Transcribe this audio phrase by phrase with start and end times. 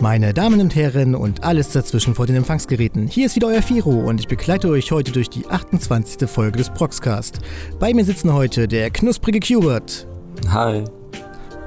[0.00, 3.90] Meine Damen und Herren und alles dazwischen vor den Empfangsgeräten, hier ist wieder euer Firo
[3.90, 6.30] und ich begleite euch heute durch die 28.
[6.30, 7.40] Folge des Proxcast.
[7.80, 10.06] Bei mir sitzen heute der knusprige Cubert.
[10.50, 10.84] Hi.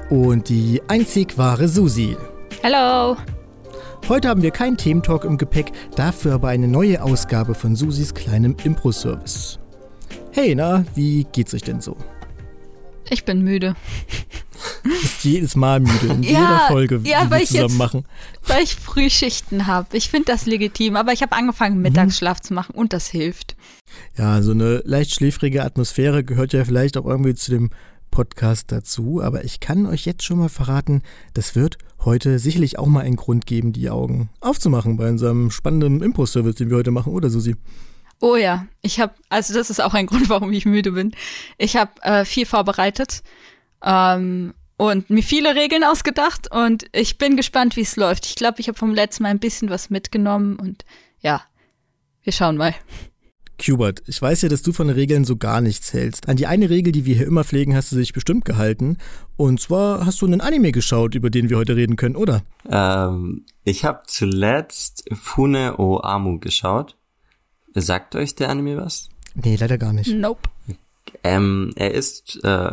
[0.08, 2.16] Und die einzig wahre Susi.
[2.62, 3.18] Hallo.
[4.08, 8.56] Heute haben wir keinen Thementalk im Gepäck, dafür aber eine neue Ausgabe von Susis kleinem
[8.64, 9.58] Impro-Service.
[10.30, 11.98] Hey, na, wie geht's euch denn so?
[13.10, 13.74] Ich bin müde.
[15.02, 18.04] Ist jedes Mal müde in ja, jeder Folge, ja, die wir zusammen jetzt, machen.
[18.46, 19.96] Weil ich Frühschichten habe.
[19.96, 21.82] Ich finde das legitim, aber ich habe angefangen, mhm.
[21.82, 22.42] Mittagsschlaf mhm.
[22.42, 23.56] zu machen und das hilft.
[24.16, 27.70] Ja, so eine leicht schläfrige Atmosphäre gehört ja vielleicht auch irgendwie zu dem
[28.10, 31.02] Podcast dazu, aber ich kann euch jetzt schon mal verraten,
[31.34, 36.02] das wird heute sicherlich auch mal einen Grund geben, die Augen aufzumachen bei unserem spannenden
[36.02, 37.56] Impro-Service, den wir heute machen, oder Susi?
[38.20, 41.12] Oh ja, ich habe, also das ist auch ein Grund, warum ich müde bin.
[41.58, 43.22] Ich habe äh, viel vorbereitet
[43.84, 48.26] ähm, und mir viele Regeln ausgedacht und ich bin gespannt, wie es läuft.
[48.26, 50.84] Ich glaube, ich habe vom letzten Mal ein bisschen was mitgenommen und
[51.20, 51.42] ja,
[52.22, 52.74] wir schauen mal.
[53.60, 56.28] Hubert, ich weiß ja, dass du von Regeln so gar nichts hältst.
[56.28, 58.98] An die eine Regel, die wir hier immer pflegen, hast du dich bestimmt gehalten.
[59.36, 62.42] Und zwar hast du einen Anime geschaut, über den wir heute reden können, oder?
[62.68, 66.96] Ähm, ich habe zuletzt Fune o Amu geschaut.
[67.74, 69.08] Sagt euch der Anime was?
[69.34, 70.12] Nee, leider gar nicht.
[70.12, 70.48] Nope.
[71.24, 72.72] Ähm, er ist äh,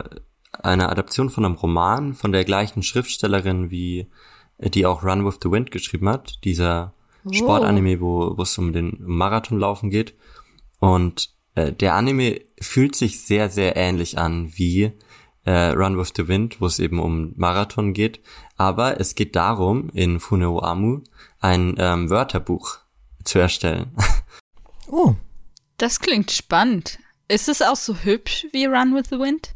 [0.64, 4.08] eine Adaption von einem Roman von der gleichen Schriftstellerin wie
[4.60, 6.94] die auch Run with the Wind geschrieben hat, dieser
[7.26, 7.32] oh.
[7.32, 10.16] Sportanime, wo wo es um den Marathonlaufen geht.
[10.80, 14.92] Und äh, der Anime fühlt sich sehr, sehr ähnlich an wie
[15.46, 18.20] äh, Run with the Wind, wo es eben um Marathon geht.
[18.58, 21.02] Aber es geht darum, in Funeo Amu
[21.40, 22.80] ein ähm, Wörterbuch
[23.24, 23.92] zu erstellen.
[24.92, 25.14] Oh.
[25.78, 26.98] Das klingt spannend.
[27.28, 29.54] Ist es auch so hübsch wie Run with the Wind?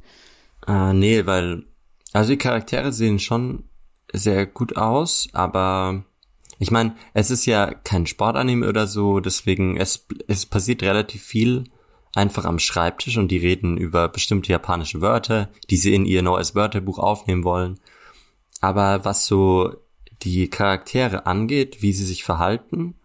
[0.67, 1.64] Äh, nee, weil,
[2.14, 3.64] also die Charaktere sehen schon
[4.11, 6.03] sehr gut aus, aber
[6.59, 11.65] ich meine, es ist ja kein Sportanime oder so, deswegen es, es passiert relativ viel
[12.15, 16.54] einfach am Schreibtisch und die reden über bestimmte japanische Wörter, die sie in ihr neues
[16.55, 17.80] Wörterbuch aufnehmen wollen.
[18.61, 19.73] Aber was so
[20.21, 22.95] die Charaktere angeht, wie sie sich verhalten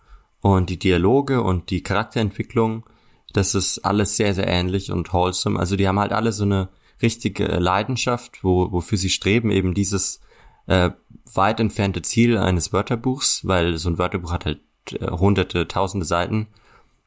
[0.40, 2.84] und die Dialoge und die Charakterentwicklung,
[3.32, 5.58] das ist alles sehr, sehr ähnlich und wholesome.
[5.58, 6.68] Also die haben halt alle so eine
[7.02, 10.20] richtige Leidenschaft, wo, wofür sie streben, eben dieses
[10.66, 10.90] äh,
[11.32, 14.60] weit entfernte Ziel eines Wörterbuchs, weil so ein Wörterbuch hat halt
[14.92, 16.48] äh, hunderte, tausende Seiten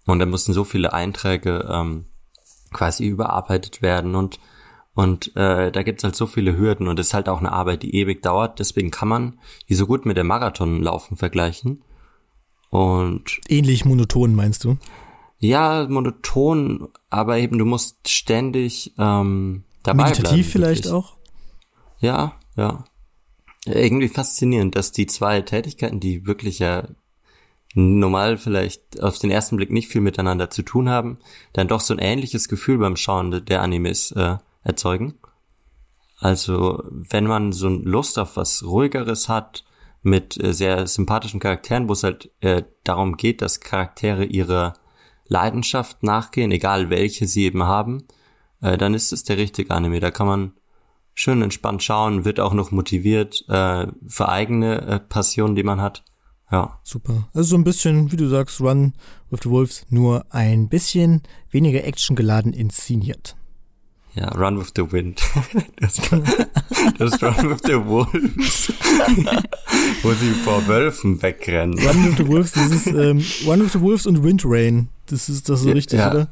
[0.05, 2.05] und da mussten so viele Einträge ähm,
[2.71, 4.39] quasi überarbeitet werden und
[4.93, 7.83] und äh, da gibt's halt so viele Hürden und es ist halt auch eine Arbeit,
[7.83, 8.59] die ewig dauert.
[8.59, 11.81] Deswegen kann man die so gut mit dem Marathonlaufen vergleichen.
[12.69, 14.77] Und ähnlich monoton meinst du?
[15.39, 20.45] Ja, monoton, aber eben du musst ständig ähm, dabei Meditativ bleiben.
[20.45, 21.17] vielleicht auch?
[21.99, 22.83] Ja, ja.
[23.65, 26.87] Irgendwie faszinierend, dass die zwei Tätigkeiten, die wirklich ja
[27.73, 31.19] normal vielleicht auf den ersten Blick nicht viel miteinander zu tun haben,
[31.53, 35.13] dann doch so ein ähnliches Gefühl beim Schauen der Animes äh, erzeugen.
[36.17, 39.63] Also wenn man so Lust auf was ruhigeres hat,
[40.03, 44.73] mit äh, sehr sympathischen Charakteren, wo es halt äh, darum geht, dass Charaktere ihre
[45.27, 48.05] Leidenschaft nachgehen, egal welche sie eben haben,
[48.61, 49.99] äh, dann ist es der richtige Anime.
[49.99, 50.53] Da kann man
[51.13, 56.03] schön entspannt schauen, wird auch noch motiviert äh, für eigene äh, Passionen, die man hat.
[56.51, 56.79] Ja.
[56.83, 57.29] Super.
[57.33, 58.93] Also so ein bisschen, wie du sagst, Run
[59.29, 63.37] with the Wolves, nur ein bisschen weniger actiongeladen inszeniert.
[64.13, 65.21] Ja, Run with the Wind.
[65.79, 65.95] Das,
[66.97, 68.73] das Run with the Wolves.
[70.03, 71.79] Wo sie vor Wölfen wegrennen.
[71.79, 74.89] Run with the Wolves, das ist ähm, Run with the Wolves und Wind Rain.
[75.05, 76.11] Das ist das so richtig, ja.
[76.11, 76.27] oder?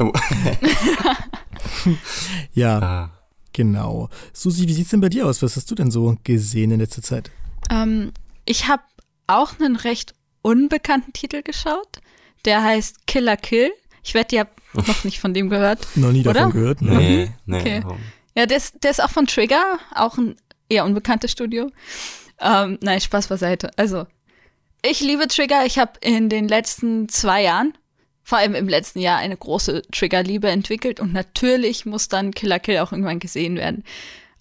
[0.00, 0.12] Oh.
[2.52, 2.78] ja.
[2.78, 3.10] Ah.
[3.52, 4.08] Genau.
[4.32, 5.42] Susi, wie sieht's denn bei dir aus?
[5.42, 7.30] Was hast du denn so gesehen in letzter Zeit?
[7.70, 8.12] Ähm,
[8.44, 8.84] ich habe
[9.26, 12.00] auch einen recht unbekannten Titel geschaut.
[12.44, 13.72] Der heißt Killer Kill.
[14.04, 15.86] Ich wette, ihr habt noch nicht von dem gehört.
[15.96, 16.34] noch nie oder?
[16.34, 16.82] davon gehört?
[16.82, 16.96] Ne?
[16.96, 17.58] Nee, nee.
[17.58, 17.82] Okay.
[18.36, 20.36] Ja, der ist, der ist auch von Trigger, auch ein
[20.68, 21.70] eher unbekanntes Studio.
[22.40, 23.70] Ähm, nein, Spaß beiseite.
[23.76, 24.06] Also,
[24.82, 25.66] ich liebe Trigger.
[25.66, 27.76] Ich habe in den letzten zwei Jahren
[28.28, 32.76] vor allem im letzten Jahr eine große Triggerliebe entwickelt und natürlich muss dann Killer Kill
[32.76, 33.84] auch irgendwann gesehen werden.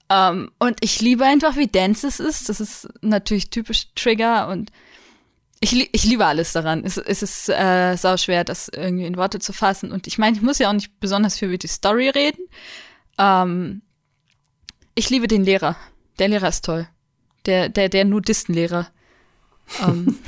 [0.09, 2.49] Um, ähm, und ich liebe einfach, wie dense es ist.
[2.49, 4.73] Das ist natürlich typisch Trigger und
[5.61, 6.83] ich, ich liebe alles daran.
[6.83, 9.93] Es, es ist äh, sau schwer, das irgendwie in Worte zu fassen.
[9.93, 12.43] Und ich meine, ich muss ja auch nicht besonders viel über die Story reden.
[13.17, 13.81] Um, ähm,
[14.95, 15.77] ich liebe den Lehrer.
[16.19, 16.89] Der Lehrer ist toll.
[17.45, 18.89] Der, der, der Nudistenlehrer.
[19.81, 20.19] Um, ähm,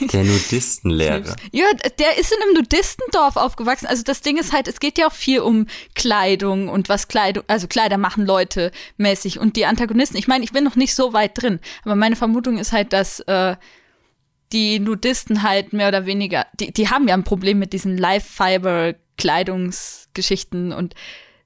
[0.12, 1.36] Der Nudistenlehrer.
[1.52, 1.66] Ja,
[1.98, 3.86] der ist in einem Nudistendorf aufgewachsen.
[3.86, 7.44] Also das Ding ist halt, es geht ja auch viel um Kleidung und was Kleidung,
[7.46, 9.38] also Kleider machen Leute mäßig.
[9.38, 12.58] Und die Antagonisten, ich meine, ich bin noch nicht so weit drin, aber meine Vermutung
[12.58, 13.56] ist halt, dass äh,
[14.52, 20.72] die Nudisten halt mehr oder weniger, die, die haben ja ein Problem mit diesen Live-Fiber-Kleidungsgeschichten
[20.72, 20.94] und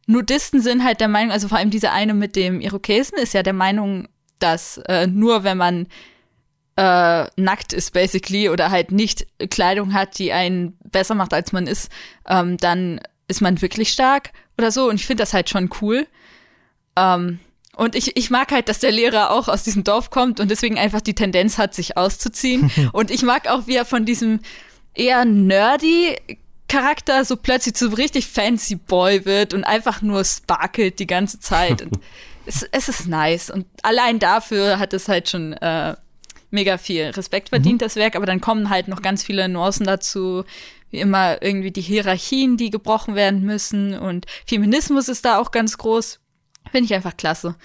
[0.06, 3.42] Nudisten sind halt der Meinung, also vor allem diese eine mit dem Irokesen ist ja
[3.42, 4.06] der Meinung,
[4.38, 5.86] dass äh, nur wenn man
[6.76, 11.66] äh, nackt ist basically oder halt nicht Kleidung hat, die einen besser macht, als man
[11.66, 11.90] ist,
[12.28, 14.88] ähm, dann ist man wirklich stark oder so.
[14.88, 16.06] Und ich finde das halt schon cool.
[16.96, 17.38] Ähm,
[17.76, 20.78] und ich, ich mag halt, dass der Lehrer auch aus diesem Dorf kommt und deswegen
[20.78, 22.70] einfach die Tendenz hat, sich auszuziehen.
[22.92, 24.40] und ich mag auch, wie er von diesem
[24.94, 26.16] eher nerdy
[26.68, 31.82] Charakter so plötzlich zu richtig fancy Boy wird und einfach nur sparkelt die ganze Zeit.
[31.82, 31.98] Und
[32.46, 33.50] es, es ist nice.
[33.50, 35.94] Und allein dafür hat es halt schon äh,
[36.54, 37.84] mega viel Respekt verdient, mhm.
[37.84, 38.16] das Werk.
[38.16, 40.44] Aber dann kommen halt noch ganz viele Nuancen dazu.
[40.90, 43.98] Wie immer irgendwie die Hierarchien, die gebrochen werden müssen.
[43.98, 46.20] Und Feminismus ist da auch ganz groß.
[46.70, 47.56] Finde ich einfach klasse.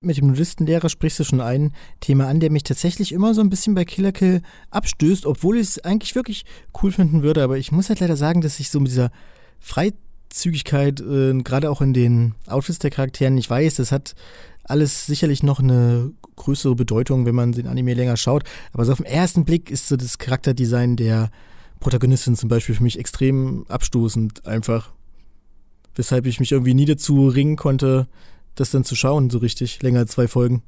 [0.00, 3.50] Mit dem Nudistenlehrer sprichst du schon ein Thema an, der mich tatsächlich immer so ein
[3.50, 6.44] bisschen bei Killer Kill abstößt, obwohl ich es eigentlich wirklich
[6.82, 7.42] cool finden würde.
[7.44, 9.12] Aber ich muss halt leider sagen, dass ich so mit dieser
[9.60, 14.16] Freizügigkeit, äh, gerade auch in den Outfits der Charakteren, ich weiß, das hat
[14.64, 18.44] alles sicherlich noch eine größere Bedeutung, wenn man den Anime länger schaut.
[18.72, 21.30] Aber so auf den ersten Blick ist so das Charakterdesign der
[21.80, 24.92] Protagonistin zum Beispiel für mich extrem abstoßend einfach.
[25.94, 28.06] Weshalb ich mich irgendwie nie dazu ringen konnte,
[28.54, 30.62] das dann zu schauen, so richtig, länger als zwei Folgen.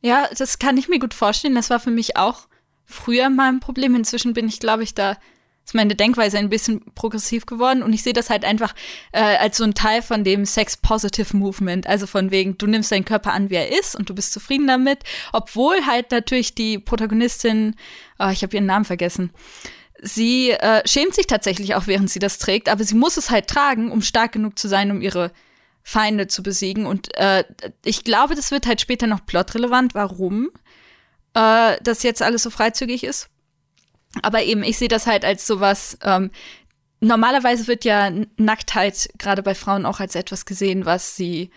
[0.00, 1.54] Ja, das kann ich mir gut vorstellen.
[1.54, 2.48] Das war für mich auch
[2.84, 3.94] früher mal ein Problem.
[3.94, 5.16] Inzwischen bin ich, glaube ich, da
[5.64, 8.74] ist meine Denkweise ein bisschen progressiv geworden und ich sehe das halt einfach
[9.12, 11.86] äh, als so ein Teil von dem Sex-Positive-Movement.
[11.86, 14.66] Also von wegen, du nimmst deinen Körper an, wie er ist und du bist zufrieden
[14.66, 15.00] damit.
[15.32, 17.76] Obwohl halt natürlich die Protagonistin,
[18.18, 19.30] oh, ich habe ihren Namen vergessen,
[20.02, 23.46] sie äh, schämt sich tatsächlich auch, während sie das trägt, aber sie muss es halt
[23.46, 25.32] tragen, um stark genug zu sein, um ihre
[25.82, 26.84] Feinde zu besiegen.
[26.84, 27.44] Und äh,
[27.84, 30.50] ich glaube, das wird halt später noch plotrelevant, warum
[31.34, 33.30] äh, das jetzt alles so freizügig ist.
[34.22, 36.30] Aber eben, ich sehe das halt als sowas, ähm,
[37.00, 41.50] normalerweise wird ja Nacktheit gerade bei Frauen auch als etwas gesehen, was sie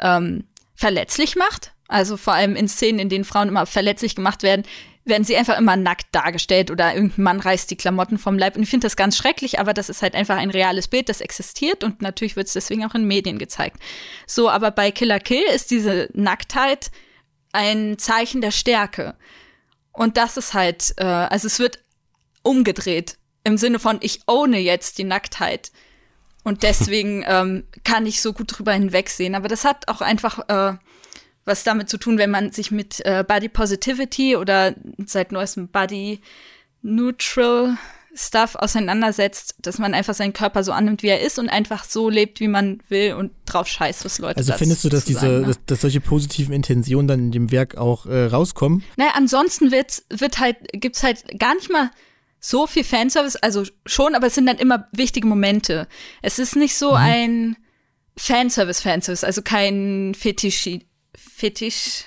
[0.00, 0.44] ähm,
[0.74, 1.72] verletzlich macht.
[1.88, 4.64] Also vor allem in Szenen, in denen Frauen immer verletzlich gemacht werden,
[5.04, 8.56] werden sie einfach immer nackt dargestellt oder irgendein Mann reißt die Klamotten vom Leib.
[8.56, 11.20] Und ich finde das ganz schrecklich, aber das ist halt einfach ein reales Bild, das
[11.20, 13.78] existiert und natürlich wird es deswegen auch in Medien gezeigt.
[14.26, 16.90] So, aber bei Killer Kill ist diese Nacktheit
[17.52, 19.16] ein Zeichen der Stärke.
[19.92, 21.80] Und das ist halt, äh, also es wird
[22.42, 23.18] umgedreht.
[23.44, 25.72] Im Sinne von, ich ohne jetzt die Nacktheit.
[26.44, 29.34] Und deswegen ähm, kann ich so gut drüber hinwegsehen.
[29.34, 30.76] Aber das hat auch einfach äh,
[31.44, 34.74] was damit zu tun, wenn man sich mit äh, Body Positivity oder
[35.06, 36.20] seit neuestem Body
[36.82, 37.76] Neutral
[38.14, 42.10] Stuff auseinandersetzt, dass man einfach seinen Körper so annimmt, wie er ist und einfach so
[42.10, 45.40] lebt, wie man will und drauf scheißt, was Leute Also findest du, dass diese, sagen,
[45.40, 45.46] ne?
[45.46, 48.84] dass, dass, solche positiven Intentionen dann in dem Werk auch äh, rauskommen?
[48.96, 51.90] Naja, ansonsten wird, wird halt, gibt's halt gar nicht mal
[52.44, 55.86] so viel Fanservice, also schon, aber es sind dann immer wichtige Momente.
[56.20, 56.96] Es ist nicht so mhm.
[56.96, 57.56] ein
[58.16, 60.68] Fanservice-Fanservice, also kein Fetisch,
[61.14, 62.04] Fetisch,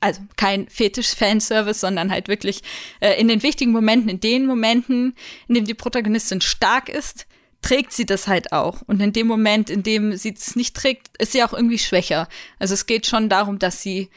[0.00, 2.62] also kein Fetisch-Fanservice, sondern halt wirklich
[3.00, 5.14] äh, in den wichtigen Momenten, in den Momenten,
[5.46, 7.26] in denen die Protagonistin stark ist,
[7.60, 8.80] trägt sie das halt auch.
[8.86, 12.28] Und in dem Moment, in dem sie es nicht trägt, ist sie auch irgendwie schwächer.
[12.58, 14.08] Also es geht schon darum, dass sie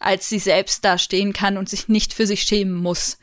[0.00, 3.18] als sie selbst dastehen kann und sich nicht für sich schämen muss.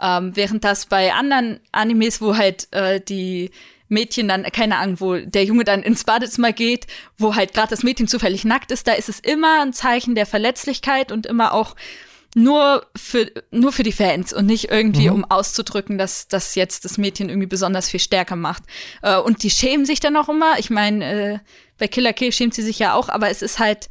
[0.00, 3.50] Ähm, während das bei anderen Animes, wo halt äh, die
[3.88, 6.86] Mädchen dann, keine Ahnung, wo der Junge dann ins Badezimmer geht,
[7.18, 10.26] wo halt gerade das Mädchen zufällig nackt ist, da ist es immer ein Zeichen der
[10.26, 11.76] Verletzlichkeit und immer auch
[12.34, 15.16] nur für, nur für die Fans und nicht irgendwie, mhm.
[15.16, 18.62] um auszudrücken, dass das jetzt das Mädchen irgendwie besonders viel stärker macht.
[19.02, 20.58] Äh, und die schämen sich dann auch immer.
[20.58, 21.38] Ich meine, äh,
[21.78, 23.90] bei Killer Kill schämt sie sich ja auch, aber es ist halt,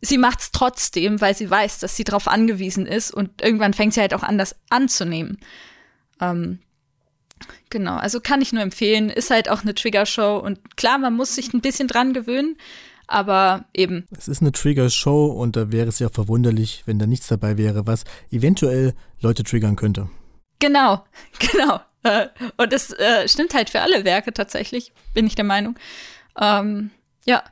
[0.00, 4.00] sie macht's trotzdem, weil sie weiß, dass sie darauf angewiesen ist und irgendwann fängt sie
[4.00, 5.38] halt auch an, das anzunehmen.
[6.20, 6.60] Ähm,
[7.70, 9.10] Genau, also kann ich nur empfehlen.
[9.10, 12.56] Ist halt auch eine Trigger-Show und klar, man muss sich ein bisschen dran gewöhnen,
[13.06, 14.06] aber eben.
[14.16, 17.86] Es ist eine Trigger-Show und da wäre es ja verwunderlich, wenn da nichts dabei wäre,
[17.86, 20.10] was eventuell Leute triggern könnte.
[20.58, 21.04] Genau,
[21.38, 21.80] genau.
[22.56, 25.78] Und das äh, stimmt halt für alle Werke tatsächlich, bin ich der Meinung.
[26.40, 26.90] Ähm,
[27.26, 27.42] ja,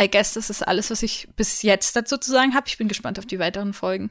[0.00, 2.66] I guess das ist alles, was ich bis jetzt dazu zu sagen habe.
[2.68, 4.10] Ich bin gespannt auf die weiteren Folgen.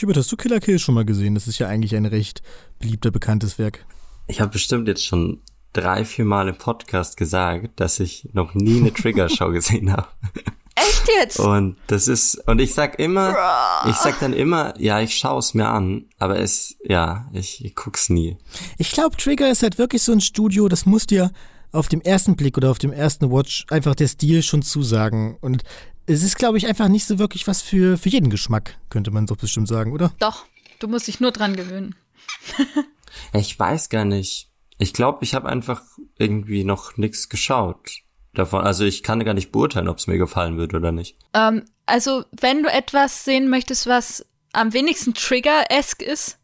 [0.00, 1.34] Hubert, hast du Killer Kill schon mal gesehen?
[1.34, 2.42] Das ist ja eigentlich ein recht
[2.78, 3.86] beliebter, bekanntes Werk.
[4.26, 5.40] Ich habe bestimmt jetzt schon
[5.72, 10.08] drei, vier Mal im Podcast gesagt, dass ich noch nie eine Trigger-Show gesehen habe.
[10.74, 11.08] Echt?
[11.08, 11.38] Jetzt?
[11.38, 13.36] Und das ist, und ich sag immer,
[13.88, 17.74] ich sag dann immer, ja, ich schaue es mir an, aber es, ja, ich, ich
[17.74, 18.36] guck's nie.
[18.78, 21.30] Ich glaube, Trigger ist halt wirklich so ein Studio, das muss dir
[21.74, 25.36] auf dem ersten Blick oder auf dem ersten Watch einfach der Stil schon zusagen.
[25.40, 25.62] Und
[26.06, 29.26] es ist, glaube ich, einfach nicht so wirklich was für, für jeden Geschmack, könnte man
[29.26, 30.12] doch bestimmt sagen, oder?
[30.18, 30.44] Doch,
[30.78, 31.94] du musst dich nur dran gewöhnen.
[33.32, 34.50] ich weiß gar nicht.
[34.78, 35.82] Ich glaube, ich habe einfach
[36.18, 38.02] irgendwie noch nichts geschaut
[38.34, 38.64] davon.
[38.64, 41.16] Also ich kann gar nicht beurteilen, ob es mir gefallen wird oder nicht.
[41.32, 46.38] Ähm, also wenn du etwas sehen möchtest, was am wenigsten Trigger-esque ist,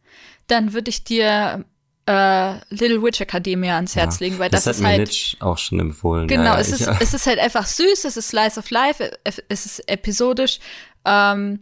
[0.47, 1.65] dann würde ich dir
[2.11, 5.59] äh, Little Witch Academia ans Herz ja, legen, weil das, das ist halt Mitch auch
[5.59, 6.27] schon empfohlen.
[6.27, 9.67] Genau, ja, es ist es ist halt einfach süß, es ist Slice of Life, es
[9.67, 10.59] ist episodisch
[11.05, 11.61] ähm,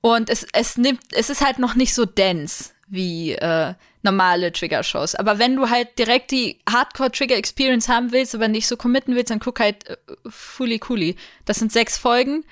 [0.00, 5.14] und es es nimmt es ist halt noch nicht so dense wie äh, normale Trigger-Shows.
[5.14, 9.40] Aber wenn du halt direkt die Hardcore-Trigger-Experience haben willst, aber nicht so committen willst, dann
[9.40, 9.96] guck halt äh,
[10.28, 11.16] Fully Cooley.
[11.46, 12.44] Das sind sechs Folgen.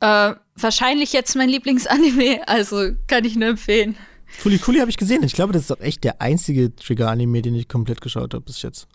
[0.00, 3.96] Äh, wahrscheinlich jetzt mein Lieblingsanime, also kann ich nur empfehlen.
[4.26, 5.22] Fully Cooley habe ich gesehen.
[5.22, 8.62] Ich glaube, das ist auch echt der einzige Trigger-Anime, den ich komplett geschaut habe bis
[8.62, 8.88] jetzt.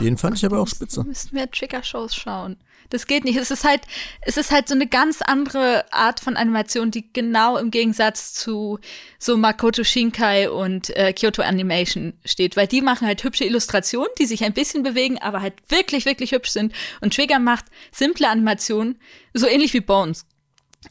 [0.00, 1.00] Den fand ich aber auch spitze.
[1.00, 2.56] Wir müssen mehr Trigger-Shows schauen.
[2.90, 3.36] Das geht nicht.
[3.36, 3.80] Es ist halt,
[4.20, 8.78] es ist halt so eine ganz andere Art von Animation, die genau im Gegensatz zu
[9.18, 14.26] so Makoto Shinkai und äh, Kyoto Animation steht, weil die machen halt hübsche Illustrationen, die
[14.26, 16.74] sich ein bisschen bewegen, aber halt wirklich, wirklich hübsch sind.
[17.00, 18.98] Und Trigger macht simple Animationen,
[19.32, 20.26] so ähnlich wie Bones.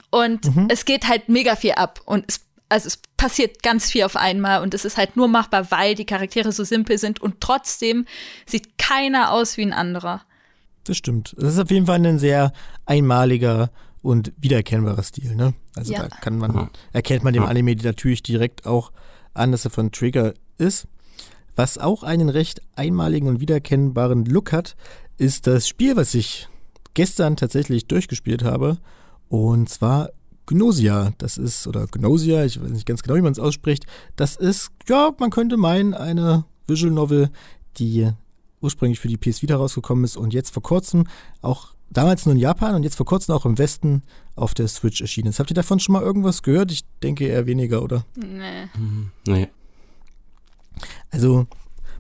[0.10, 0.67] Und mhm.
[0.69, 2.41] es geht halt mega viel ab und es
[2.74, 6.03] also es passiert ganz viel auf einmal und es ist halt nur machbar, weil die
[6.03, 8.06] Charaktere so simpel sind und trotzdem
[8.46, 10.24] sieht keiner aus wie ein anderer.
[10.84, 11.34] Das stimmt.
[11.38, 12.51] Das ist auf jeden Fall ein sehr
[12.86, 15.53] einmaliger und wiedererkennbarer Stil, ne?
[15.74, 16.01] Also ja.
[16.01, 18.92] da kann man, erkennt man dem Anime natürlich direkt auch
[19.34, 20.88] an, dass er von Trigger ist.
[21.56, 24.75] Was auch einen recht einmaligen und wiedererkennbaren Look hat,
[25.18, 26.50] ist das Spiel, was ich
[26.94, 28.80] gestern tatsächlich durchgespielt habe.
[29.30, 30.10] Und zwar
[30.45, 33.85] Gnosia, das ist, oder Gnosia, ich weiß nicht ganz genau, wie man es ausspricht,
[34.15, 37.29] das ist, ja, man könnte meinen, eine Visual Novel,
[37.77, 38.09] die
[38.62, 41.05] ursprünglich für die PS Vita rausgekommen ist und jetzt vor kurzem
[41.41, 44.03] auch damals nur in Japan und jetzt vor kurzem auch im Westen
[44.35, 45.39] auf der Switch erschienen ist.
[45.39, 46.71] Habt ihr davon schon mal irgendwas gehört?
[46.71, 48.05] Ich denke eher weniger, oder?
[48.15, 48.65] Nee.
[48.77, 49.12] Mhm.
[49.27, 49.47] Nee.
[51.12, 51.45] Also,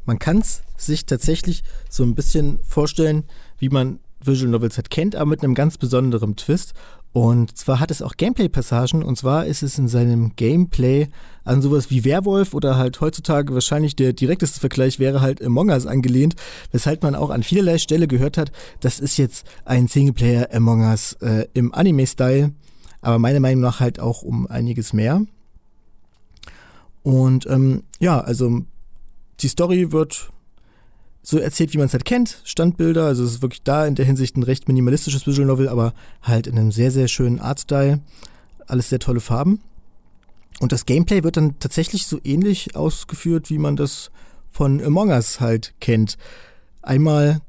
[0.05, 3.25] man kann es sich tatsächlich so ein bisschen vorstellen,
[3.59, 6.73] wie man Visual Novels halt kennt, aber mit einem ganz besonderen Twist.
[7.13, 11.09] Und zwar hat es auch Gameplay-Passagen und zwar ist es in seinem Gameplay
[11.43, 15.85] an sowas wie Werwolf oder halt heutzutage wahrscheinlich der direkteste Vergleich wäre halt Among Us
[15.85, 16.35] angelehnt,
[16.71, 21.13] weshalb man auch an vielerlei Stelle gehört hat, das ist jetzt ein Singleplayer Among Us
[21.21, 22.51] äh, im Anime-Style,
[23.01, 25.21] aber meiner Meinung nach halt auch um einiges mehr.
[27.03, 28.61] Und ähm, ja, also
[29.41, 30.32] die Story wird
[31.23, 32.41] so erzählt, wie man es halt kennt.
[32.43, 35.93] Standbilder, also es ist wirklich da in der Hinsicht ein recht minimalistisches Visual Novel, aber
[36.21, 38.01] halt in einem sehr, sehr schönen Artstyle.
[38.67, 39.61] Alles sehr tolle Farben.
[40.59, 44.11] Und das Gameplay wird dann tatsächlich so ähnlich ausgeführt, wie man das
[44.51, 46.17] von Among Us halt kennt.
[46.81, 47.41] Einmal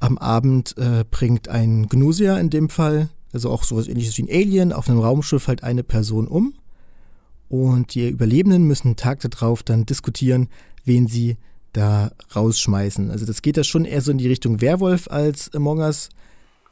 [0.00, 4.30] am Abend äh, bringt ein Gnosia in dem Fall, also auch sowas ähnliches wie ein
[4.30, 6.54] Alien, auf einem Raumschiff halt eine Person um.
[7.48, 10.48] Und die Überlebenden müssen einen Tag darauf dann diskutieren,
[10.84, 11.36] wen sie
[11.72, 13.10] da rausschmeißen.
[13.10, 16.08] Also das geht da schon eher so in die Richtung Werwolf als Among Us.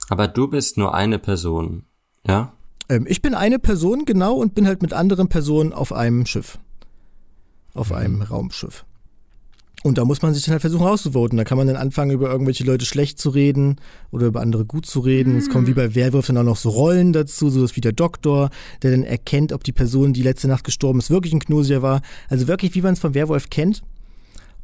[0.09, 1.85] Aber du bist nur eine Person,
[2.26, 2.53] ja?
[2.88, 6.59] Ähm, ich bin eine Person, genau, und bin halt mit anderen Personen auf einem Schiff.
[7.75, 7.97] Auf mhm.
[7.97, 8.85] einem Raumschiff.
[9.83, 11.37] Und da muss man sich dann halt versuchen rauszuvoten.
[11.37, 13.76] Da kann man dann anfangen, über irgendwelche Leute schlecht zu reden
[14.11, 15.35] oder über andere gut zu reden.
[15.35, 15.38] Mhm.
[15.38, 18.50] Es kommen wie bei Werwolf dann auch noch so Rollen dazu, so wie der Doktor,
[18.83, 22.00] der dann erkennt, ob die Person, die letzte Nacht gestorben ist, wirklich ein Knosier war.
[22.29, 23.83] Also wirklich, wie man es vom Werwolf kennt.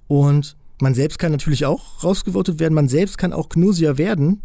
[0.07, 2.75] Und man selbst kann natürlich auch rausgevotet werden.
[2.75, 4.43] Man selbst kann auch Gnosia werden.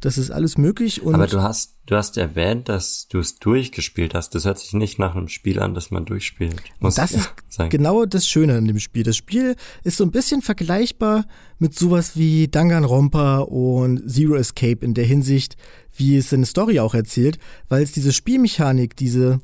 [0.00, 1.02] Das ist alles möglich.
[1.04, 4.34] Aber du hast, du hast erwähnt, dass du es durchgespielt hast.
[4.34, 6.62] Das hört sich nicht nach einem Spiel an, das man durchspielt.
[6.78, 7.68] Muss das ist sagen.
[7.68, 9.02] genau das Schöne an dem Spiel.
[9.02, 11.26] Das Spiel ist so ein bisschen vergleichbar
[11.58, 15.58] mit sowas wie Danganronpa und Zero Escape in der Hinsicht,
[15.94, 19.40] wie es seine Story auch erzählt, weil es diese Spielmechanik, diese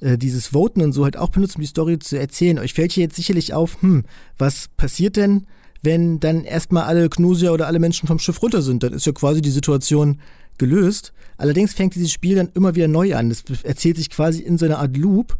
[0.00, 2.58] äh, dieses Voten und so halt auch benutzt, um die Story zu erzählen.
[2.58, 4.04] Euch fällt hier jetzt sicherlich auf, hm,
[4.38, 5.46] was passiert denn,
[5.82, 8.82] wenn dann erstmal alle Knusier oder alle Menschen vom Schiff runter sind?
[8.82, 10.20] Dann ist ja quasi die Situation
[10.58, 11.12] gelöst.
[11.36, 13.30] Allerdings fängt dieses Spiel dann immer wieder neu an.
[13.30, 15.38] Das erzählt sich quasi in so einer Art Loop.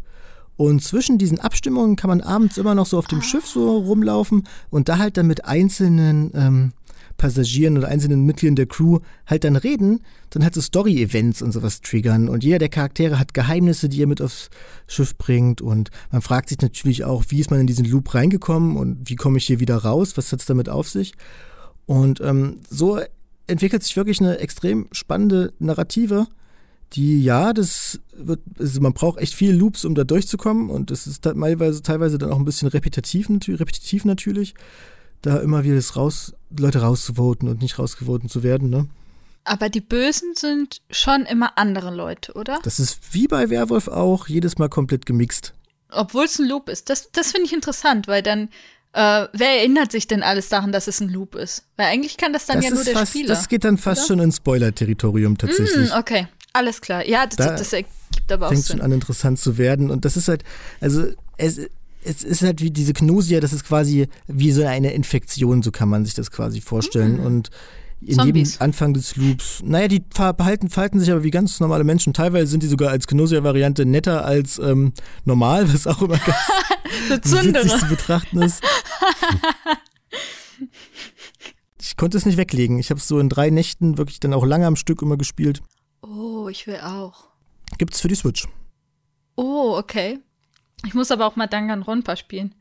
[0.56, 4.46] Und zwischen diesen Abstimmungen kann man abends immer noch so auf dem Schiff so rumlaufen
[4.68, 6.72] und da halt dann mit einzelnen ähm,
[7.20, 10.00] Passagieren oder einzelnen Mitgliedern der Crew halt dann reden,
[10.30, 12.30] dann halt so Story-Events und sowas triggern.
[12.30, 14.48] Und jeder der Charaktere hat Geheimnisse, die er mit aufs
[14.86, 15.60] Schiff bringt.
[15.60, 19.16] Und man fragt sich natürlich auch, wie ist man in diesen Loop reingekommen und wie
[19.16, 20.16] komme ich hier wieder raus?
[20.16, 21.12] Was hat es damit auf sich?
[21.84, 22.98] Und ähm, so
[23.46, 26.26] entwickelt sich wirklich eine extrem spannende Narrative,
[26.94, 31.06] die, ja, das wird, also man braucht echt viele Loops, um da durchzukommen und das
[31.06, 34.54] ist teilweise, teilweise dann auch ein bisschen repetitiv, repetitiv natürlich,
[35.22, 38.88] da immer wieder das raus, Leute rauszuvoten und nicht rausgevoten zu werden, ne?
[39.44, 42.58] Aber die Bösen sind schon immer andere Leute, oder?
[42.62, 45.54] Das ist wie bei Werwolf auch, jedes Mal komplett gemixt.
[45.90, 46.90] Obwohl es ein Loop ist.
[46.90, 48.50] Das, das finde ich interessant, weil dann
[48.92, 51.64] äh, wer erinnert sich denn alles daran, dass es ein Loop ist?
[51.76, 53.28] Weil eigentlich kann das dann das ja nur der fast, Spieler.
[53.28, 54.08] Das geht dann fast oder?
[54.08, 55.90] schon ins Spoiler-Territorium tatsächlich.
[55.90, 57.06] Mm, okay, alles klar.
[57.06, 57.92] Ja, das, da das ergibt
[58.30, 58.78] aber auch fängt Sinn.
[58.78, 59.90] schon an, interessant zu werden.
[59.90, 60.42] Und das ist halt,
[60.80, 61.60] also es,
[62.04, 65.88] es ist halt wie diese Gnosia, das ist quasi wie so eine Infektion, so kann
[65.88, 67.22] man sich das quasi vorstellen.
[67.22, 67.26] Mm.
[67.26, 67.50] Und
[68.00, 68.52] in Zombies.
[68.52, 69.62] jedem Anfang des Loops.
[69.62, 72.14] Naja, die verhalten, verhalten sich aber wie ganz normale Menschen.
[72.14, 74.92] Teilweise sind die sogar als Gnosia-Variante netter als ähm,
[75.24, 76.38] normal, was auch immer ganz
[77.08, 78.62] witzig zu betrachten ist.
[81.80, 82.78] ich konnte es nicht weglegen.
[82.78, 85.60] Ich habe es so in drei Nächten wirklich dann auch lange am Stück immer gespielt.
[86.02, 87.28] Oh, ich will auch.
[87.76, 88.48] Gibt's für die Switch.
[89.36, 90.18] Oh, okay.
[90.86, 92.54] Ich muss aber auch mal Danganronpa spielen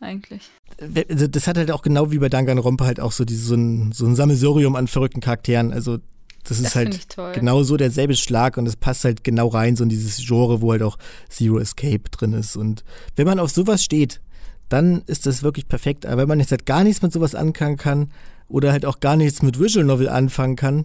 [0.00, 0.50] eigentlich.
[0.80, 3.92] Also das hat halt auch genau wie bei Danganronpa halt auch so, diese, so, ein,
[3.92, 5.72] so ein Sammelsurium an verrückten Charakteren.
[5.72, 5.98] Also
[6.44, 9.82] das ist das halt genau so derselbe Schlag und es passt halt genau rein, so
[9.82, 10.98] in dieses Genre, wo halt auch
[11.30, 12.56] Zero Escape drin ist.
[12.56, 12.84] Und
[13.16, 14.20] wenn man auf sowas steht,
[14.68, 16.04] dann ist das wirklich perfekt.
[16.04, 18.10] Aber wenn man jetzt halt gar nichts mit sowas anfangen kann
[18.48, 20.84] oder halt auch gar nichts mit Visual Novel anfangen kann,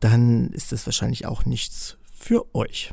[0.00, 2.92] dann ist das wahrscheinlich auch nichts für euch.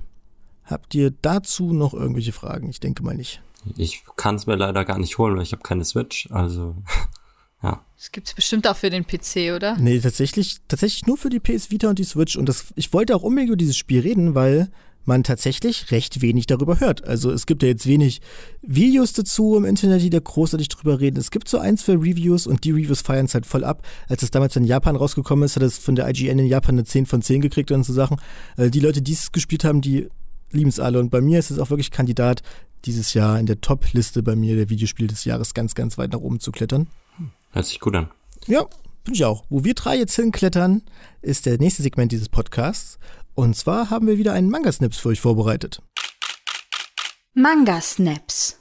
[0.65, 2.69] Habt ihr dazu noch irgendwelche Fragen?
[2.69, 3.41] Ich denke mal nicht.
[3.77, 6.75] Ich kann es mir leider gar nicht holen, weil ich habe keine Switch, also
[7.63, 7.85] ja.
[7.97, 9.77] Das gibt's bestimmt auch für den PC, oder?
[9.77, 12.35] Nee, tatsächlich, tatsächlich nur für die PS Vita und die Switch.
[12.35, 14.69] Und das, ich wollte auch unbedingt über dieses Spiel reden, weil
[15.05, 17.05] man tatsächlich recht wenig darüber hört.
[17.05, 18.21] Also es gibt ja jetzt wenig
[18.61, 21.17] Videos dazu im Internet, die da großartig drüber reden.
[21.17, 23.85] Es gibt so ein, zwei Reviews und die Reviews feiern es halt voll ab.
[24.07, 26.85] Als es damals in Japan rausgekommen ist, hat es von der IGN in Japan eine
[26.85, 28.17] 10 von 10 gekriegt und so Sachen.
[28.55, 30.09] Also die Leute, die es gespielt haben, die
[30.53, 30.99] lieben es alle.
[30.99, 32.41] Und bei mir ist es auch wirklich Kandidat,
[32.85, 36.19] dieses Jahr in der Top-Liste bei mir der Videospiel des Jahres ganz, ganz weit nach
[36.19, 36.87] oben zu klettern.
[37.51, 38.09] Hört sich gut an.
[38.47, 38.65] Ja,
[39.03, 39.45] bin ich auch.
[39.49, 40.81] Wo wir drei jetzt hinklettern,
[41.21, 42.97] ist der nächste Segment dieses Podcasts.
[43.35, 45.81] Und zwar haben wir wieder einen Manga-Snips für euch vorbereitet.
[47.33, 48.59] Manga-Snaps.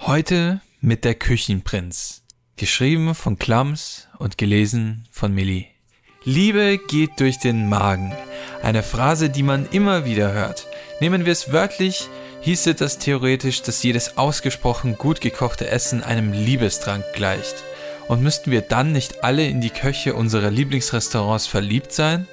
[0.00, 2.22] Heute mit der Küchenprinz.
[2.56, 5.66] Geschrieben von Klams und gelesen von Millie.
[6.24, 8.12] Liebe geht durch den Magen.
[8.62, 10.66] Eine Phrase, die man immer wieder hört.
[11.00, 12.10] Nehmen wir es wörtlich,
[12.42, 17.64] hieße das theoretisch, dass jedes ausgesprochen gut gekochte Essen einem Liebestrank gleicht.
[18.06, 22.28] Und müssten wir dann nicht alle in die Köche unserer Lieblingsrestaurants verliebt sein?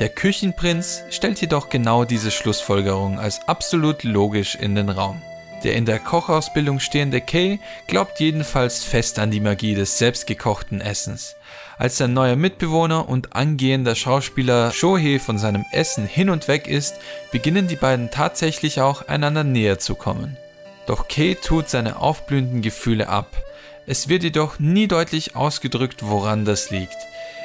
[0.00, 5.22] Der Küchenprinz stellt jedoch genau diese Schlussfolgerung als absolut logisch in den Raum.
[5.62, 11.36] Der in der Kochausbildung stehende Kay glaubt jedenfalls fest an die Magie des selbstgekochten Essens.
[11.78, 16.96] Als sein neuer Mitbewohner und angehender Schauspieler Shohei von seinem Essen hin und weg ist,
[17.30, 20.36] beginnen die beiden tatsächlich auch einander näher zu kommen.
[20.86, 23.28] Doch Kay tut seine aufblühenden Gefühle ab.
[23.86, 26.96] Es wird jedoch nie deutlich ausgedrückt, woran das liegt.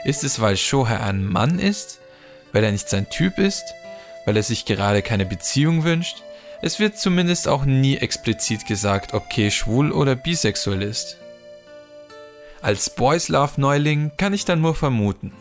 [0.03, 1.99] Ist es, weil Shohei ein Mann ist?
[2.53, 3.63] Weil er nicht sein Typ ist?
[4.25, 6.23] Weil er sich gerade keine Beziehung wünscht?
[6.63, 11.17] Es wird zumindest auch nie explizit gesagt, ob Kay schwul oder bisexuell ist.
[12.63, 15.33] Als Boys Love Neuling kann ich dann nur vermuten.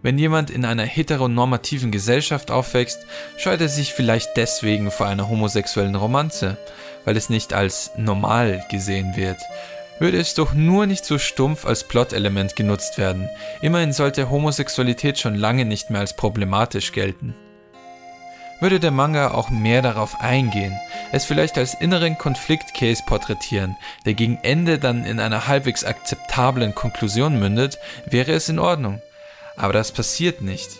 [0.00, 2.98] Wenn jemand in einer heteronormativen Gesellschaft aufwächst,
[3.36, 6.56] scheut er sich vielleicht deswegen vor einer homosexuellen Romanze,
[7.04, 9.36] weil es nicht als normal gesehen wird.
[9.98, 13.28] Würde es doch nur nicht so stumpf als Plot-Element genutzt werden.
[13.60, 17.34] Immerhin sollte Homosexualität schon lange nicht mehr als problematisch gelten
[18.62, 20.78] würde der Manga auch mehr darauf eingehen,
[21.12, 27.38] es vielleicht als inneren Konfliktcase porträtieren, der gegen Ende dann in einer halbwegs akzeptablen Konklusion
[27.38, 29.02] mündet, wäre es in Ordnung.
[29.56, 30.70] Aber das passiert nicht.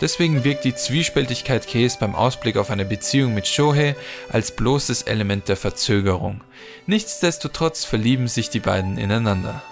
[0.00, 3.96] Deswegen wirkt die Zwiespältigkeit Case beim Ausblick auf eine Beziehung mit Shohei
[4.28, 6.42] als bloßes Element der Verzögerung.
[6.86, 9.62] Nichtsdestotrotz verlieben sich die beiden ineinander.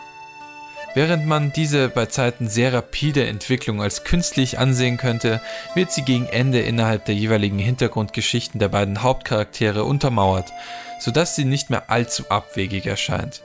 [0.97, 5.43] Während man diese bei Zeiten sehr rapide Entwicklung als künstlich ansehen könnte,
[5.75, 10.55] wird sie gegen Ende innerhalb der jeweiligen Hintergrundgeschichten der beiden Hauptcharaktere untermauert,
[10.99, 13.43] sodass sie nicht mehr allzu abwegig erscheint.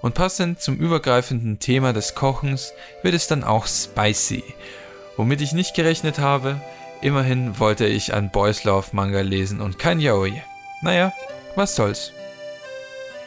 [0.00, 4.42] Und passend zum übergreifenden Thema des Kochens wird es dann auch spicy.
[5.18, 6.62] Womit ich nicht gerechnet habe,
[7.02, 10.42] immerhin wollte ich ein Boys Love Manga lesen und kein Yaoi.
[10.80, 11.12] Naja,
[11.56, 12.12] was soll's.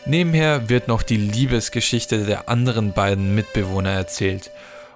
[0.06, 4.52] Nebenher wird noch die Liebesgeschichte der anderen beiden Mitbewohner erzählt.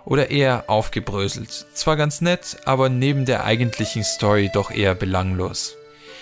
[0.05, 1.65] Oder eher aufgebröselt.
[1.73, 5.75] Zwar ganz nett, aber neben der eigentlichen Story doch eher belanglos.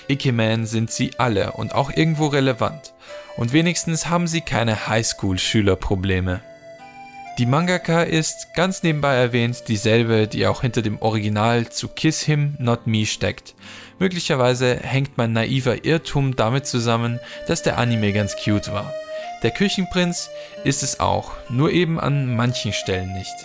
[0.08, 2.94] Ikemen sind sie alle und auch irgendwo relevant.
[3.38, 6.42] Und wenigstens haben sie keine Highschool-Schülerprobleme.
[7.38, 12.56] Die Mangaka ist, ganz nebenbei erwähnt, dieselbe, die auch hinter dem Original zu Kiss Him,
[12.60, 13.56] Not Me steckt.
[14.02, 18.92] Möglicherweise hängt mein naiver Irrtum damit zusammen, dass der Anime ganz cute war.
[19.44, 20.32] Der Küchenprinz
[20.64, 23.36] ist es auch, nur eben an manchen Stellen nicht.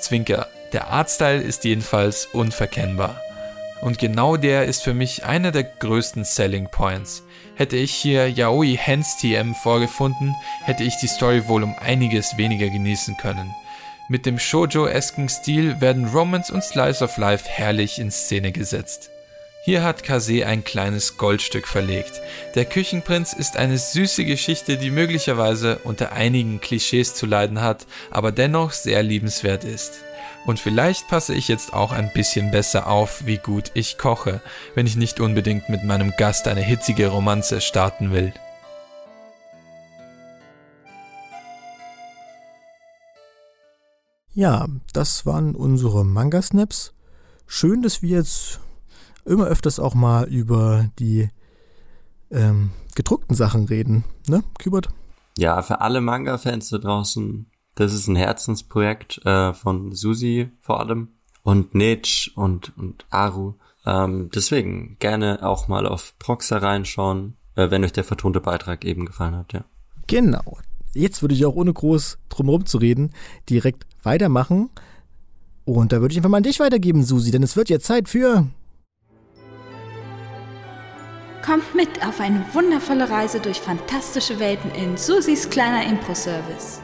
[0.00, 3.22] Zwinker, der Artstyle ist jedenfalls unverkennbar.
[3.82, 7.22] Und genau der ist für mich einer der größten Selling Points.
[7.54, 12.68] Hätte ich hier Yaoi Hens TM vorgefunden, hätte ich die Story wohl um einiges weniger
[12.68, 13.54] genießen können.
[14.08, 19.12] Mit dem Shoujo-esken Stil werden Romance und Slice of Life herrlich in Szene gesetzt.
[19.66, 22.20] Hier hat Kase ein kleines Goldstück verlegt.
[22.54, 28.30] Der Küchenprinz ist eine süße Geschichte, die möglicherweise unter einigen Klischees zu leiden hat, aber
[28.30, 29.94] dennoch sehr liebenswert ist.
[30.44, 34.42] Und vielleicht passe ich jetzt auch ein bisschen besser auf, wie gut ich koche,
[34.74, 38.34] wenn ich nicht unbedingt mit meinem Gast eine hitzige Romanze starten will.
[44.34, 46.92] Ja, das waren unsere Manga-Snaps.
[47.46, 48.60] Schön, dass wir jetzt
[49.24, 51.28] immer öfters auch mal über die
[52.30, 54.88] ähm, gedruckten Sachen reden, ne, Kubert?
[55.36, 61.08] Ja, für alle Manga-Fans da draußen, das ist ein Herzensprojekt äh, von Susi vor allem
[61.42, 63.54] und Nitsch und, und Aru.
[63.84, 69.06] Ähm, deswegen gerne auch mal auf Proxa reinschauen, äh, wenn euch der vertonte Beitrag eben
[69.06, 69.64] gefallen hat, ja.
[70.06, 70.58] Genau.
[70.94, 73.12] Jetzt würde ich auch ohne groß drumherum zu reden
[73.50, 74.70] direkt weitermachen.
[75.64, 78.08] Und da würde ich einfach mal an dich weitergeben, Susi, denn es wird jetzt Zeit
[78.08, 78.46] für
[81.44, 86.80] Kommt mit auf eine wundervolle Reise durch fantastische Welten in Susis kleiner Impro-Service.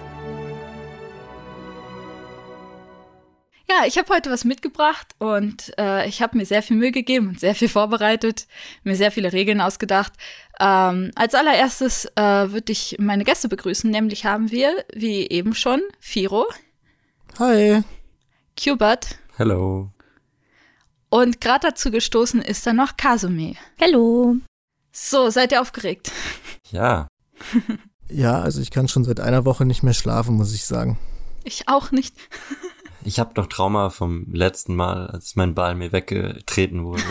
[3.70, 7.28] Ja, ich habe heute was mitgebracht und äh, ich habe mir sehr viel Mühe gegeben
[7.28, 8.46] und sehr viel vorbereitet,
[8.84, 10.12] mir sehr viele Regeln ausgedacht.
[10.60, 15.80] Ähm, als allererstes äh, würde ich meine Gäste begrüßen, nämlich haben wir, wie eben schon,
[16.00, 16.44] Firo.
[17.38, 17.82] Hi.
[18.62, 19.16] Cubert.
[19.38, 19.88] Hello.
[21.08, 23.54] Und gerade dazu gestoßen ist dann noch Kasume.
[23.80, 24.36] Hallo.
[24.92, 26.10] So, seid ihr aufgeregt?
[26.70, 27.08] Ja.
[28.08, 30.98] ja, also ich kann schon seit einer Woche nicht mehr schlafen, muss ich sagen.
[31.44, 32.16] Ich auch nicht.
[33.02, 37.02] Ich habe noch Trauma vom letzten Mal, als mein Ball mir weggetreten wurde.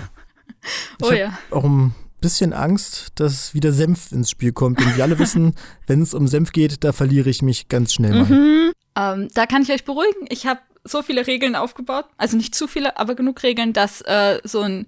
[1.02, 1.36] oh ja.
[1.50, 4.80] Auch ein bisschen Angst, dass wieder Senf ins Spiel kommt.
[4.80, 5.56] Und wir alle wissen,
[5.88, 8.24] wenn es um Senf geht, da verliere ich mich ganz schnell mal.
[8.26, 8.72] Mhm.
[8.96, 10.26] Ähm, da kann ich euch beruhigen.
[10.28, 12.06] Ich habe so viele Regeln aufgebaut.
[12.16, 14.86] Also nicht zu viele, aber genug Regeln, dass äh, so ein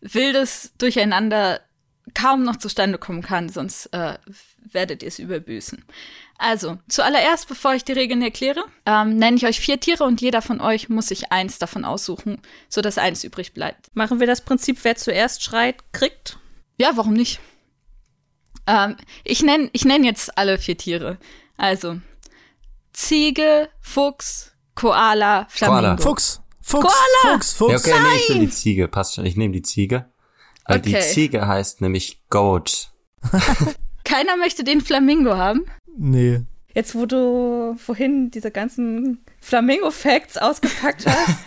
[0.00, 1.60] wildes Durcheinander
[2.14, 4.18] kaum noch zustande kommen kann, sonst äh,
[4.58, 5.84] werdet ihr es überbüßen.
[6.38, 10.42] Also, zuallererst, bevor ich die Regeln erkläre, ähm, nenne ich euch vier Tiere und jeder
[10.42, 13.94] von euch muss sich eins davon aussuchen, sodass eins übrig bleibt.
[13.94, 16.38] Machen wir das Prinzip, wer zuerst schreit, kriegt?
[16.78, 17.40] Ja, warum nicht?
[18.66, 21.18] Ähm, ich nenne ich nenn jetzt alle vier Tiere.
[21.56, 22.00] Also,
[22.92, 25.80] Ziege, Fuchs, Koala, Flamingo.
[25.80, 25.96] Koala.
[25.96, 26.40] Fuchs.
[26.68, 26.82] Fuchs.
[26.82, 27.34] Koala!
[27.36, 27.52] Fuchs.
[27.52, 27.86] Fuchs.
[27.86, 28.88] Ja, okay, nee, ich will die Ziege.
[28.88, 29.24] Passt schon.
[29.24, 30.06] Ich nehme die Ziege.
[30.66, 30.94] Weil Okay.
[30.94, 32.90] die Ziege heißt nämlich Goat.
[34.04, 35.64] Keiner möchte den Flamingo haben.
[35.96, 36.40] Nee.
[36.74, 41.38] Jetzt, wo du vorhin diese ganzen Flamingo-Facts ausgepackt hast.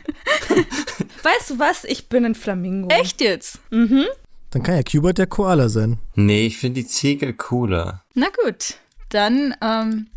[1.23, 1.83] weißt du was?
[1.83, 2.87] Ich bin ein Flamingo.
[2.87, 3.59] Echt jetzt?
[3.71, 5.99] Dann kann ja Kubert der Koala sein.
[6.15, 8.03] Nee, ich finde die Ziege cooler.
[8.13, 8.75] Na gut,
[9.09, 10.07] dann, ähm,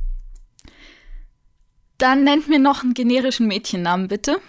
[1.98, 4.40] dann nennt mir noch einen generischen Mädchennamen, bitte.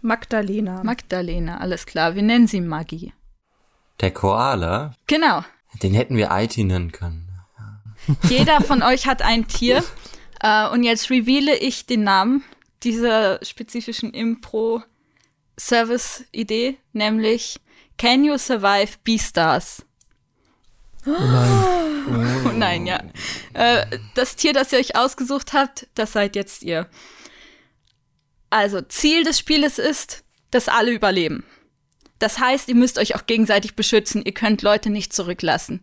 [0.00, 0.82] Magdalena.
[0.84, 2.14] Magdalena, alles klar.
[2.14, 3.12] Wir nennen sie Maggie.
[4.00, 5.42] Der Koala, Genau.
[5.82, 7.24] den hätten wir Aiti nennen können.
[8.28, 9.82] Jeder von euch hat ein Tier.
[10.40, 12.44] Äh, und jetzt reveale ich den Namen
[12.84, 17.60] dieser spezifischen Impro-Service-Idee, nämlich
[17.98, 19.84] Can You Survive Beastars?
[21.06, 21.64] Oh nein.
[22.46, 23.02] Oh nein, ja.
[23.52, 23.84] Äh,
[24.14, 26.86] das Tier, das ihr euch ausgesucht habt, das seid jetzt ihr.
[28.50, 31.44] Also, Ziel des Spieles ist, dass alle überleben.
[32.18, 34.22] Das heißt, ihr müsst euch auch gegenseitig beschützen.
[34.24, 35.82] Ihr könnt Leute nicht zurücklassen.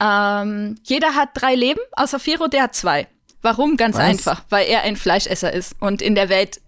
[0.00, 3.06] Ähm, jeder hat drei Leben, außer Firo, der hat zwei.
[3.42, 3.76] Warum?
[3.76, 4.02] Ganz Was?
[4.02, 6.60] einfach, weil er ein Fleischesser ist und in der Welt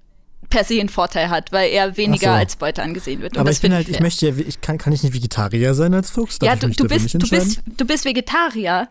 [0.49, 2.33] per se einen Vorteil hat, weil er weniger so.
[2.33, 3.35] als Beute angesehen wird.
[3.35, 4.03] Und Aber das ich bin halt, ich fair.
[4.03, 6.39] möchte ja, ich kann, kann ich nicht Vegetarier sein als Fuchs?
[6.39, 8.89] Darf Ja, ich du, du, bist, nicht du, bist, du bist Vegetarier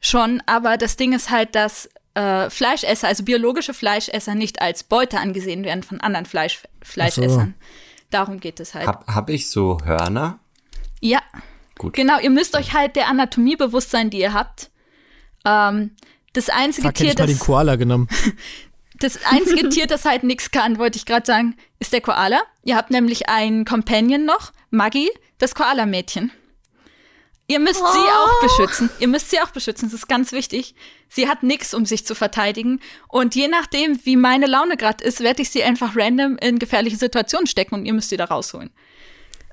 [0.00, 5.18] schon, aber das Ding ist halt, dass äh, Fleischesser, also biologische Fleischesser, nicht als Beute
[5.18, 7.54] angesehen werden von anderen Fleisch, Fleischessern.
[8.10, 8.86] Darum geht es halt.
[8.86, 10.38] Hab, hab ich so Hörner?
[11.00, 11.20] Ja,
[11.78, 11.94] Gut.
[11.94, 12.18] genau.
[12.20, 14.70] Ihr müsst euch halt der Anatomie bewusst sein, die ihr habt.
[15.44, 15.92] Ähm,
[16.32, 18.08] das einzige Fuck, hätte Tier, ich mal den das, Koala genommen.
[18.98, 22.42] das einzige Tier, das halt nichts kann, wollte ich gerade sagen, ist der Koala.
[22.62, 26.30] Ihr habt nämlich einen Companion noch, Maggie, das Koala-Mädchen.
[27.48, 28.90] Ihr müsst sie auch beschützen.
[28.98, 29.90] Ihr müsst sie auch beschützen.
[29.90, 30.74] Das ist ganz wichtig.
[31.08, 32.80] Sie hat nichts, um sich zu verteidigen.
[33.08, 36.96] Und je nachdem, wie meine Laune gerade ist, werde ich sie einfach random in gefährliche
[36.96, 38.70] Situationen stecken und ihr müsst sie da rausholen.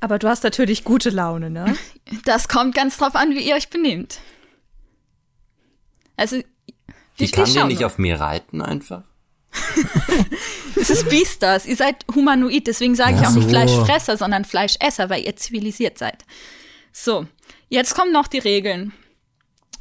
[0.02, 1.76] Aber du hast natürlich gute Laune, ne?
[2.26, 4.20] Das kommt ganz drauf an, wie ihr euch benehmt.
[6.16, 6.38] Also,
[7.20, 9.04] Die ich kann die nicht auf mir reiten einfach?
[10.76, 11.66] Es ist Beastars.
[11.66, 13.50] Ihr seid humanoid, deswegen sage ich auch nicht.
[13.50, 16.24] Fleischfresser, sondern Fleischesser, weil ihr zivilisiert seid.
[16.94, 17.28] So,
[17.70, 18.94] jetzt kommen noch die Regeln.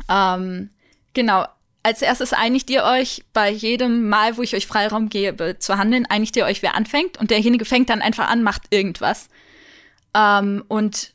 [0.09, 0.71] Ähm,
[1.15, 1.47] genau.
[1.83, 6.07] Als erstes einigt ihr euch bei jedem Mal, wo ich euch Freiraum gebe zu handeln,
[6.07, 9.29] einigt ihr euch, wer anfängt und derjenige fängt dann einfach an, macht irgendwas.
[10.15, 11.15] Ähm, und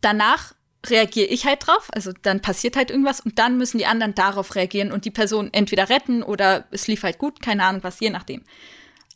[0.00, 4.14] danach reagiere ich halt drauf, also dann passiert halt irgendwas und dann müssen die anderen
[4.14, 8.00] darauf reagieren und die Person entweder retten oder es lief halt gut, keine Ahnung was,
[8.00, 8.42] je nachdem.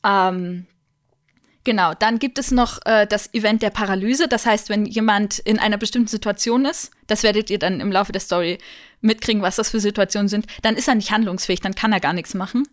[0.04, 0.66] Ähm,
[1.66, 5.58] genau, dann gibt es noch äh, das Event der Paralyse, das heißt, wenn jemand in
[5.58, 8.58] einer bestimmten Situation ist, das werdet ihr dann im Laufe der Story
[9.02, 12.14] mitkriegen, was das für Situationen sind, dann ist er nicht handlungsfähig, dann kann er gar
[12.14, 12.66] nichts machen.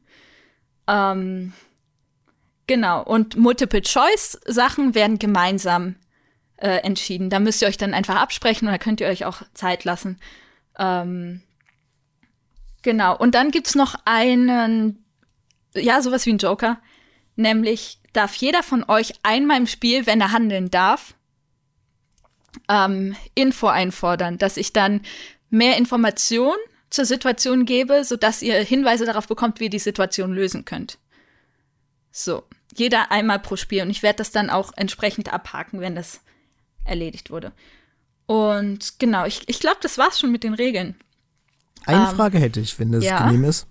[0.88, 1.53] Ähm,
[2.67, 5.95] genau, und Multiple-Choice-Sachen werden gemeinsam
[6.58, 7.32] äh, entschieden.
[7.32, 10.19] Da müsst ihr euch dann einfach absprechen oder könnt ihr euch auch Zeit lassen.
[10.77, 11.41] Ähm,
[12.84, 13.17] genau.
[13.17, 15.03] Und dann gibt's noch einen,
[15.73, 16.79] ja, sowas wie ein Joker.
[17.36, 21.15] Nämlich darf jeder von euch einmal im Spiel, wenn er handeln darf,
[22.69, 25.02] ähm, Info einfordern, dass ich dann
[25.49, 26.58] mehr Informationen
[26.89, 30.99] zur Situation gebe, sodass ihr Hinweise darauf bekommt, wie ihr die Situation lösen könnt.
[32.12, 32.43] So,
[32.76, 33.82] jeder einmal pro Spiel.
[33.82, 36.21] Und ich werde das dann auch entsprechend abhaken, wenn das
[36.86, 37.52] erledigt wurde.
[38.28, 40.95] Und genau, ich, ich glaube, das war's schon mit den Regeln.
[41.86, 43.26] Eine Ähm, Frage hätte ich, wenn das ja.
[43.26, 43.67] genehm ist.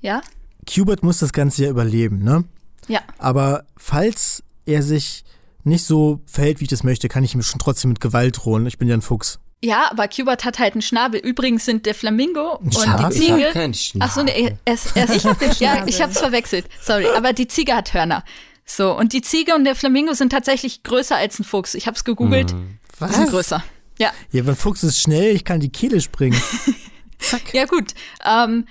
[0.00, 0.22] Ja?
[0.66, 2.44] Qbert muss das Ganze ja überleben, ne?
[2.90, 3.00] Ja.
[3.18, 5.24] Aber falls er sich
[5.64, 8.66] nicht so verhält, wie ich das möchte, kann ich ihm schon trotzdem mit Gewalt drohen.
[8.66, 9.38] Ich bin ja ein Fuchs.
[9.62, 11.20] Ja, aber Cubert hat halt einen Schnabel.
[11.20, 13.10] Übrigens sind der Flamingo und Schnabel?
[13.16, 13.50] die Ich hab Ziege.
[13.52, 14.08] keinen Schnabel.
[14.10, 16.66] Ach so, nee, es, es, ich hab den Ja, ich hab's verwechselt.
[16.82, 18.24] Sorry, aber die Ziege hat Hörner.
[18.64, 21.74] So, und die Ziege und der Flamingo sind tatsächlich größer als ein Fuchs.
[21.74, 22.54] Ich hab's gegoogelt.
[22.98, 23.10] Was?
[23.10, 23.62] Die sind größer.
[23.98, 24.12] Ja.
[24.32, 26.40] Ja, aber ein Fuchs ist schnell, ich kann die Kehle springen.
[27.18, 27.52] Zack.
[27.52, 27.92] Ja, gut.
[28.24, 28.64] Ähm,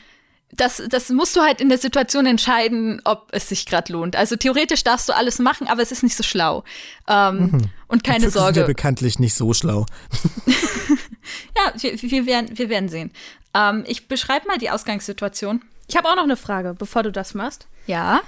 [0.52, 4.16] das, das musst du halt in der Situation entscheiden, ob es sich gerade lohnt.
[4.16, 6.64] Also theoretisch darfst du alles machen, aber es ist nicht so schlau.
[7.08, 8.64] Ähm, Und keine Füchse sind ja Sorge.
[8.66, 9.86] bekanntlich nicht so schlau.
[11.56, 13.12] Ja, wir, wir, werden, wir werden sehen.
[13.54, 15.62] Ähm, ich beschreibe mal die Ausgangssituation.
[15.88, 17.68] Ich habe auch noch eine Frage, bevor du das machst.
[17.86, 18.22] Ja.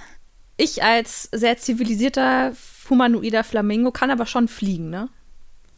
[0.57, 2.53] Ich als sehr zivilisierter
[2.89, 5.10] humanoider Flamingo kann aber schon fliegen, ne?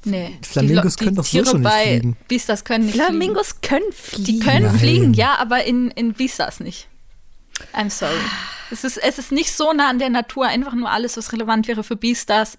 [0.05, 0.37] Nee.
[0.41, 2.17] Flamingos die, können doch so Tiere schon nicht bei fliegen.
[2.27, 4.25] Beastars können nicht Flamingos können fliegen.
[4.25, 4.39] fliegen.
[4.39, 4.79] Die können Nein.
[4.79, 6.87] fliegen, ja, aber in, in Beastars nicht.
[7.73, 8.17] I'm sorry.
[8.71, 11.67] Es ist, es ist nicht so nah an der Natur, einfach nur alles, was relevant
[11.67, 12.57] wäre für Beastars.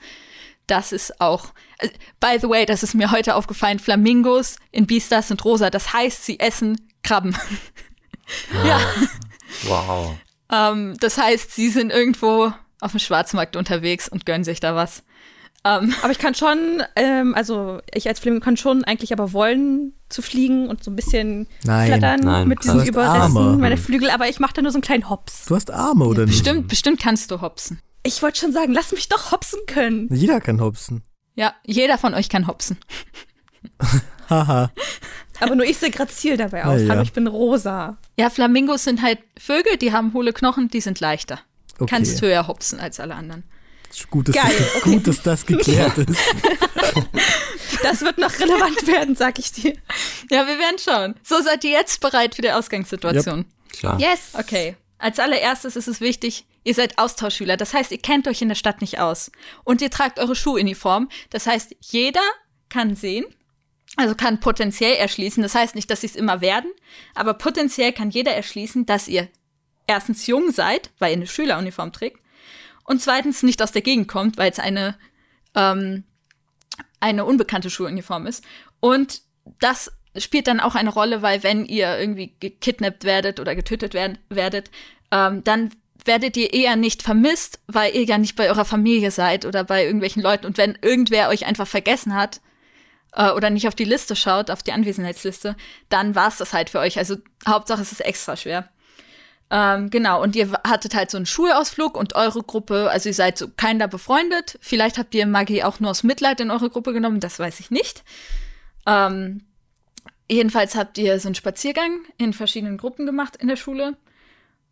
[0.67, 1.53] Das ist auch.
[1.79, 1.89] äh,
[2.21, 3.79] By the way, das ist mir heute aufgefallen.
[3.79, 5.71] Flamingos in Beastars sind rosa.
[5.71, 7.37] Das heißt, sie essen Krabben.
[8.67, 8.81] ja.
[9.65, 10.17] Wow.
[10.51, 15.03] Ähm, das heißt, sie sind irgendwo auf dem Schwarzmarkt unterwegs und gönnen sich da was.
[15.67, 19.95] Ähm, Aber ich kann schon, ähm, also ich als Flamingo kann schon eigentlich aber wollen
[20.11, 21.89] zu fliegen und so ein bisschen Nein.
[21.89, 25.09] flattern Nein, mit diesen Überresten meiner Flügel, aber ich mache da nur so einen kleinen
[25.09, 25.47] Hops.
[25.47, 26.37] Du hast Arme, oder nicht?
[26.37, 27.81] bestimmt, bestimmt kannst du hopsen.
[28.03, 30.09] Ich wollte schon sagen, lass mich doch hopsen können.
[30.11, 31.03] Jeder kann hopsen.
[31.35, 32.77] Ja, jeder von euch kann hopsen.
[34.29, 34.71] Haha.
[35.41, 36.83] Aber nur ich sehe grazil dabei aus.
[36.83, 37.03] Ja, ja.
[37.03, 37.97] Ich bin rosa.
[38.19, 41.41] Ja, Flamingos sind halt Vögel, die haben hohle Knochen, die sind leichter.
[41.79, 41.87] Okay.
[41.89, 43.45] Kannst höher hopsen als alle anderen.
[44.11, 44.91] Gut, dass, Geil, das, okay.
[44.95, 46.21] gut, dass das geklärt ist.
[47.83, 49.75] Das wird noch relevant werden, sag ich dir.
[50.31, 51.15] Ja, wir werden schauen.
[51.23, 53.45] So seid ihr jetzt bereit für die Ausgangssituation.
[53.79, 54.01] Klar.
[54.01, 54.31] Yes.
[54.33, 54.77] Okay.
[54.99, 57.59] Als allererstes ist es wichtig, ihr seid Austauschschüler.
[57.59, 59.31] Das heißt, ihr kennt euch in der Stadt nicht aus.
[59.65, 61.11] Und ihr tragt eure Schuluniform.
[61.29, 62.23] Das heißt, jeder
[62.71, 63.27] kann sehen,
[63.97, 65.43] also kann potenziell erschließen.
[65.43, 66.71] Das heißt nicht, dass sie es immer werden,
[67.15, 69.29] aber potenziell kann jeder erschließen, dass ihr
[69.87, 72.24] erstens jung seid, weil ihr eine Schüleruniform trägt.
[72.85, 74.97] Und zweitens nicht aus der Gegend kommt, weil es eine,
[75.55, 76.05] ähm,
[77.01, 78.45] eine unbekannte Schuluniform ist.
[78.81, 79.23] Und
[79.61, 84.19] das spielt dann auch eine Rolle, weil wenn ihr irgendwie gekidnappt werdet oder getötet werden,
[84.29, 84.71] werdet,
[85.11, 85.71] ähm, dann
[86.05, 89.85] werdet ihr eher nicht vermisst, weil ihr ja nicht bei eurer Familie seid oder bei
[89.85, 90.47] irgendwelchen Leuten.
[90.47, 92.41] Und wenn irgendwer euch einfach vergessen hat
[93.13, 95.57] äh, oder nicht auf die Liste schaut, auf die Anwesenheitsliste,
[95.89, 96.99] dann war es das halt für euch.
[96.99, 97.17] Also
[97.49, 98.69] Hauptsache es ist extra schwer.
[99.57, 103.39] Ähm, genau, und ihr hattet halt so einen Schulausflug und eure Gruppe, also ihr seid
[103.39, 104.59] so keiner befreundet.
[104.61, 107.71] Vielleicht habt ihr Maggie auch nur aus Mitleid in eure Gruppe genommen, das weiß ich
[107.71, 108.03] nicht.
[108.85, 109.45] Ähm,
[110.29, 113.97] jedenfalls habt ihr so einen Spaziergang in verschiedenen Gruppen gemacht in der Schule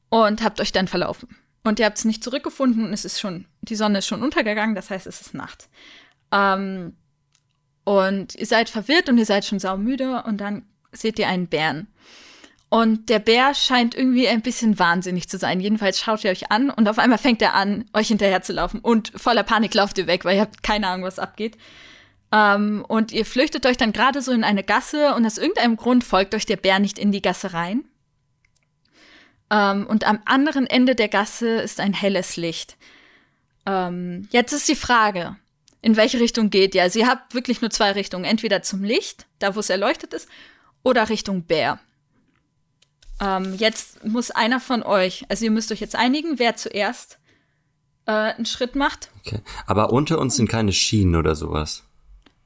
[0.09, 1.29] und habt euch dann verlaufen.
[1.63, 4.75] Und ihr habt es nicht zurückgefunden und es ist schon, die Sonne ist schon untergegangen,
[4.75, 5.69] das heißt, es ist Nacht.
[6.33, 6.97] Ähm,
[7.85, 11.87] Und ihr seid verwirrt und ihr seid schon saumüde und dann seht ihr einen Bären.
[12.73, 15.61] Und der Bär scheint irgendwie ein bisschen wahnsinnig zu sein.
[15.61, 18.81] Jedenfalls schaut ihr euch an und auf einmal fängt er an, euch hinterher zu laufen.
[18.81, 21.59] Und voller Panik lauft ihr weg, weil ihr habt keine Ahnung, was abgeht.
[22.33, 26.03] Ähm, und ihr flüchtet euch dann gerade so in eine Gasse und aus irgendeinem Grund
[26.03, 27.85] folgt euch der Bär nicht in die Gasse rein.
[29.51, 32.79] Ähm, und am anderen Ende der Gasse ist ein helles Licht.
[33.67, 35.37] Ähm, jetzt ist die Frage,
[35.83, 36.81] in welche Richtung geht ihr?
[36.81, 38.25] Also ihr habt wirklich nur zwei Richtungen.
[38.25, 40.27] Entweder zum Licht, da wo es erleuchtet ist,
[40.83, 41.79] oder Richtung Bär.
[43.23, 47.19] Ähm, jetzt muss einer von euch, also ihr müsst euch jetzt einigen, wer zuerst
[48.07, 49.11] äh, einen Schritt macht.
[49.25, 49.39] Okay.
[49.67, 51.85] Aber unter uns sind keine Schienen oder sowas.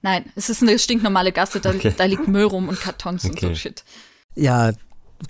[0.03, 1.95] Nein, es ist eine stinknormale Gasse, da, Okay.
[1.97, 3.57] da liegt Müll rum und Kartons und so Okay.
[3.57, 3.85] Shit.
[4.35, 4.73] Ja,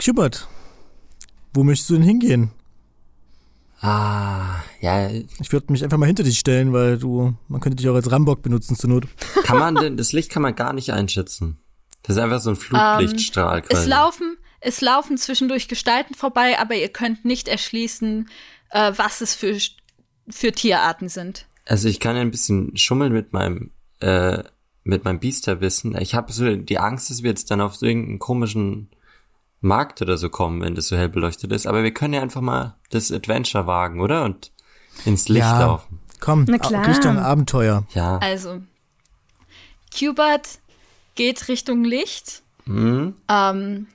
[0.01, 0.49] Schubert,
[1.55, 2.51] wo möchtest du denn hingehen?
[3.81, 7.89] Ah, ja, Ich würde mich einfach mal hinter dich stellen, weil du, man könnte dich
[7.89, 9.05] auch als Rambock benutzen zur Not.
[9.45, 11.59] kann man denn, das Licht kann man gar nicht einschätzen.
[12.03, 13.75] Das ist einfach so ein Flutlichtstrahl quasi.
[13.75, 18.29] Ähm, Es laufen, es laufen zwischendurch Gestalten vorbei, aber ihr könnt nicht erschließen,
[18.71, 19.57] äh, was es für,
[20.29, 21.47] für Tierarten sind.
[21.67, 24.43] Also ich kann ja ein bisschen schummeln mit meinem, äh,
[24.85, 25.97] mit meinem Biesterwissen.
[26.01, 28.89] Ich habe so die Angst, dass wir jetzt dann auf so irgendeinen komischen
[29.61, 31.67] Markt oder so kommen, wenn das so hell beleuchtet ist.
[31.67, 34.25] Aber wir können ja einfach mal das Adventure wagen, oder?
[34.25, 34.53] Und
[35.05, 35.61] ins Licht Ja.
[35.61, 36.01] laufen.
[36.21, 36.87] Komm, Na klar.
[36.87, 37.85] Richtung Abenteuer.
[37.95, 38.19] Ja.
[38.19, 38.63] Also,
[39.91, 40.61] Qbert
[41.15, 42.43] geht Richtung Licht.
[42.65, 43.15] Hm?
[43.29, 43.87] Ähm,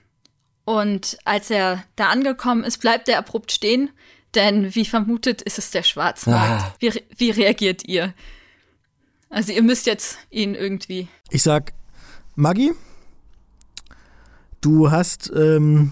[0.71, 3.89] und als er da angekommen ist, bleibt er abrupt stehen,
[4.35, 6.63] denn wie vermutet ist es der Schwarzmarkt.
[6.63, 6.75] Ah.
[6.79, 8.13] Wie, wie reagiert ihr?
[9.29, 11.09] Also ihr müsst jetzt ihn irgendwie.
[11.29, 11.73] Ich sag,
[12.35, 12.71] Maggi,
[14.61, 15.91] du hast ähm,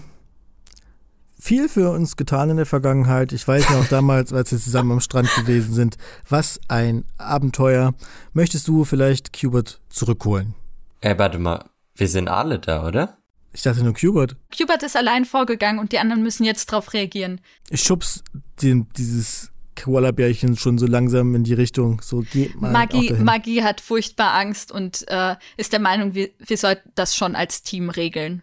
[1.38, 3.32] viel für uns getan in der Vergangenheit.
[3.32, 5.98] Ich weiß noch damals, als wir zusammen am Strand gewesen sind.
[6.26, 7.92] Was ein Abenteuer.
[8.32, 10.54] Möchtest du vielleicht Cubert zurückholen?
[11.02, 11.66] Ey, warte mal.
[11.94, 13.19] Wir sind alle da, oder?
[13.52, 14.36] Ich dachte nur Cubert.
[14.50, 17.40] Qbert ist allein vorgegangen und die anderen müssen jetzt drauf reagieren.
[17.68, 18.22] Ich schubs
[18.62, 22.00] den, dieses Koala-Bärchen schon so langsam in die Richtung.
[22.02, 23.12] So, geh mal Maggie.
[23.14, 27.62] Maggie hat furchtbar Angst und äh, ist der Meinung, wir, wir sollten das schon als
[27.62, 28.42] Team regeln.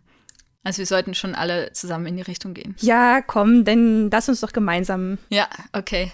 [0.63, 2.75] Also wir sollten schon alle zusammen in die Richtung gehen.
[2.79, 5.17] Ja, komm, denn lass uns doch gemeinsam.
[5.29, 6.11] Ja, okay.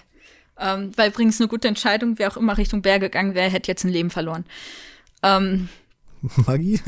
[0.58, 2.18] Ähm, war übrigens eine gute Entscheidung.
[2.18, 4.44] Wer auch immer Richtung Berge gegangen wäre, hätte jetzt ein Leben verloren.
[5.24, 5.68] Ähm,
[6.46, 6.80] Maggie?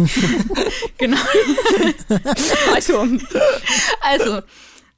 [0.98, 1.18] genau.
[2.74, 3.06] Also,
[4.00, 4.42] Also,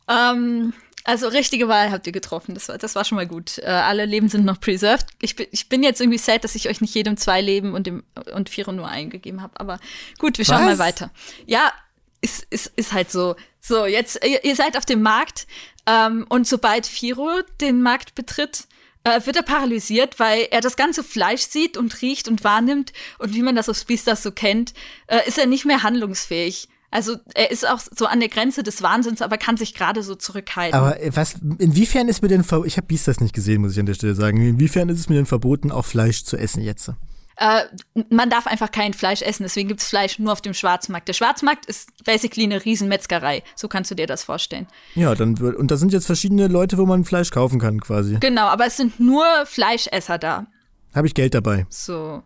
[0.08, 0.72] ähm,
[1.04, 2.54] also richtige Wahl habt ihr getroffen.
[2.54, 3.58] Das war, das war schon mal gut.
[3.58, 5.06] Äh, alle Leben sind noch preserved.
[5.22, 7.86] Ich bin, ich bin jetzt irgendwie sad, dass ich euch nicht jedem zwei Leben und
[7.86, 9.58] dem und Vierer nur eingegeben habe.
[9.58, 9.78] Aber
[10.18, 10.78] gut, wir schauen Was?
[10.78, 11.10] mal weiter.
[11.46, 11.72] Ja,
[12.20, 13.36] ist, ist, ist halt so.
[13.60, 15.46] So, jetzt, ihr, ihr seid auf dem Markt
[15.86, 18.66] ähm, und sobald Firo den Markt betritt,
[19.16, 22.92] äh, wird er paralysiert, weil er das ganze Fleisch sieht und riecht und wahrnimmt.
[23.18, 24.74] Und wie man das aus Beastars so kennt,
[25.06, 26.68] äh, ist er nicht mehr handlungsfähig.
[26.90, 30.14] Also er ist auch so an der Grenze des Wahnsinns, aber kann sich gerade so
[30.14, 30.78] zurückhalten.
[30.78, 33.86] Aber äh, was, inwiefern ist mir denn, ich habe Beastars nicht gesehen, muss ich an
[33.86, 34.40] der Stelle sagen.
[34.40, 36.90] Inwiefern ist es mir denn verboten, auch Fleisch zu essen jetzt?
[37.40, 37.62] Äh,
[38.10, 41.06] man darf einfach kein Fleisch essen, deswegen gibt's Fleisch nur auf dem Schwarzmarkt.
[41.06, 43.44] Der Schwarzmarkt ist basically eine Riesenmetzgerei.
[43.54, 44.66] So kannst du dir das vorstellen.
[44.96, 48.16] Ja, dann wird, und da sind jetzt verschiedene Leute, wo man Fleisch kaufen kann, quasi.
[48.18, 50.46] Genau, aber es sind nur Fleischesser da.
[50.94, 51.66] Habe ich Geld dabei.
[51.68, 52.22] So.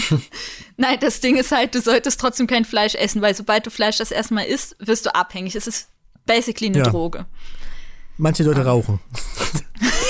[0.76, 3.98] Nein, das Ding ist halt, du solltest trotzdem kein Fleisch essen, weil sobald du Fleisch
[3.98, 5.54] das erste Mal isst, wirst du abhängig.
[5.56, 5.88] Es ist
[6.24, 6.84] basically eine Ja.
[6.84, 7.26] Droge.
[8.16, 8.70] Manche Leute Ah.
[8.70, 9.00] rauchen.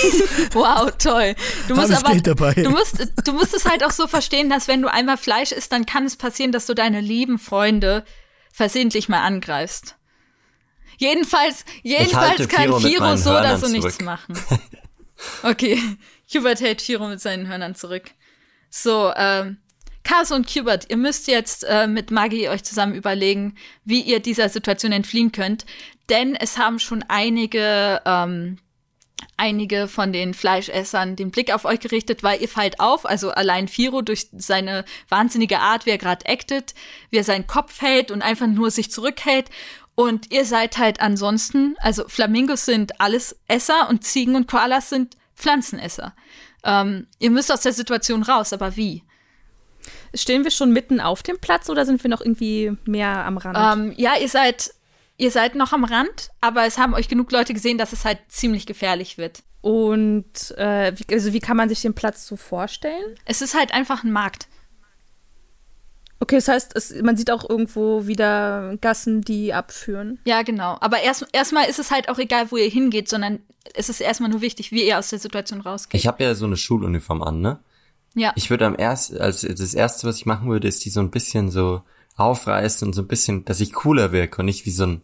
[0.52, 1.34] Wow, toll.
[1.68, 2.54] Du musst aber Geld dabei.
[2.54, 5.72] du musst du musst es halt auch so verstehen, dass wenn du einmal Fleisch isst,
[5.72, 8.04] dann kann es passieren, dass du deine lieben Freunde
[8.52, 9.96] versehentlich mal angreifst.
[10.98, 14.06] Jedenfalls, jedenfalls kann Firo so oder so nichts zurück.
[14.06, 14.34] machen.
[15.42, 15.80] Okay,
[16.34, 18.10] Hubert hält Firo mit seinen Hörnern zurück.
[18.68, 19.56] So, ähm,
[20.04, 24.48] Kars und Hubert, ihr müsst jetzt äh, mit Maggie euch zusammen überlegen, wie ihr dieser
[24.48, 25.66] Situation entfliehen könnt.
[26.08, 28.58] Denn es haben schon einige, ähm,
[29.36, 33.68] einige von den Fleischessern den Blick auf euch gerichtet, weil ihr fallt auf, also allein
[33.68, 36.74] Firo durch seine wahnsinnige Art, wie er gerade actet,
[37.10, 39.50] wie er seinen Kopf hält und einfach nur sich zurückhält.
[39.94, 45.16] Und ihr seid halt ansonsten, also Flamingos sind alles Esser und Ziegen und Koalas sind
[45.34, 46.14] Pflanzenesser.
[46.64, 49.02] Ähm, ihr müsst aus der Situation raus, aber wie?
[50.14, 53.78] stehen wir schon mitten auf dem Platz oder sind wir noch irgendwie mehr am Rand?
[53.78, 54.70] Ähm, ja, ihr seid,
[55.16, 58.18] ihr seid noch am Rand, aber es haben euch genug Leute gesehen, dass es halt
[58.28, 59.42] ziemlich gefährlich wird.
[59.60, 63.16] Und äh, wie, also wie kann man sich den Platz so vorstellen?
[63.24, 64.48] Es ist halt einfach ein Markt.
[66.20, 70.18] Okay, das heißt, es, man sieht auch irgendwo wieder Gassen, die abführen.
[70.24, 70.76] Ja, genau.
[70.80, 73.40] Aber erst erstmal ist es halt auch egal, wo ihr hingeht, sondern
[73.74, 76.00] es ist erstmal nur wichtig, wie ihr aus der Situation rausgeht.
[76.00, 77.58] Ich habe ja so eine Schuluniform an, ne?
[78.14, 78.32] Ja.
[78.34, 81.10] Ich würde am ersten, also das erste, was ich machen würde, ist die so ein
[81.10, 81.82] bisschen so
[82.16, 85.02] aufreißen und so ein bisschen, dass ich cooler wirke und nicht wie so ein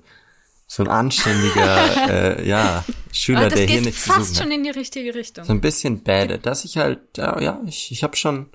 [0.66, 2.08] so ein anständiger,
[2.38, 2.82] äh, ja,
[3.12, 4.56] Schüler, das der hier nichts zu fast suchen schon hat.
[4.56, 5.44] in die richtige Richtung.
[5.44, 8.48] So ein bisschen bad, dass ich halt, ja, ja ich, ich habe schon,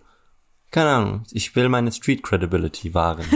[0.72, 3.26] keine Ahnung, ich will meine Street Credibility wahren.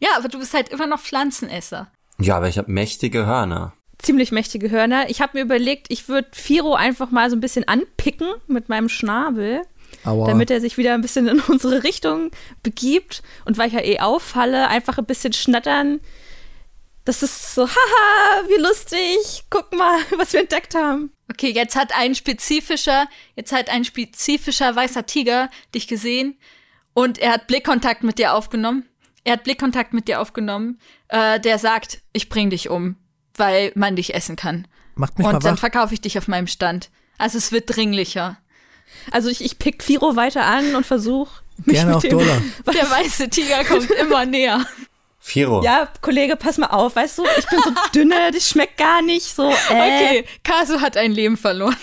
[0.00, 1.90] Ja, aber du bist halt immer noch Pflanzenesser.
[2.20, 3.72] ja, aber ich habe mächtige Hörner.
[3.98, 5.10] Ziemlich mächtige Hörner.
[5.10, 8.88] Ich habe mir überlegt, ich würde Firo einfach mal so ein bisschen anpicken mit meinem
[8.88, 9.62] Schnabel,
[10.04, 10.26] Aua.
[10.26, 12.30] damit er sich wieder ein bisschen in unsere Richtung
[12.62, 13.22] begibt.
[13.44, 16.00] Und weil ich ja eh auffalle, einfach ein bisschen schnattern.
[17.04, 19.44] Das ist so, haha, wie lustig.
[19.50, 21.12] Guck mal, was wir entdeckt haben.
[21.30, 26.38] Okay, jetzt hat ein spezifischer, jetzt hat ein spezifischer weißer Tiger dich gesehen
[26.94, 28.88] und er hat Blickkontakt mit dir aufgenommen.
[29.24, 32.96] Er hat Blickkontakt mit dir aufgenommen, äh, der sagt, ich bring dich um,
[33.34, 34.66] weil man dich essen kann.
[34.94, 35.60] Macht mich und mal dann wach.
[35.60, 36.90] verkaufe ich dich auf meinem Stand.
[37.18, 38.38] Also es wird dringlicher.
[39.10, 42.42] Also ich, ich pick Firo weiter an und versuche mich Gerne mit auf dem, Dollar.
[42.74, 44.64] Der weiße Tiger kommt immer näher.
[45.18, 45.62] Firo.
[45.62, 49.26] Ja, Kollege, pass mal auf, weißt du, ich bin so dünne, das schmeckt gar nicht
[49.26, 49.50] so.
[49.50, 51.76] Äh, Okay, Kasu hat ein Leben verloren.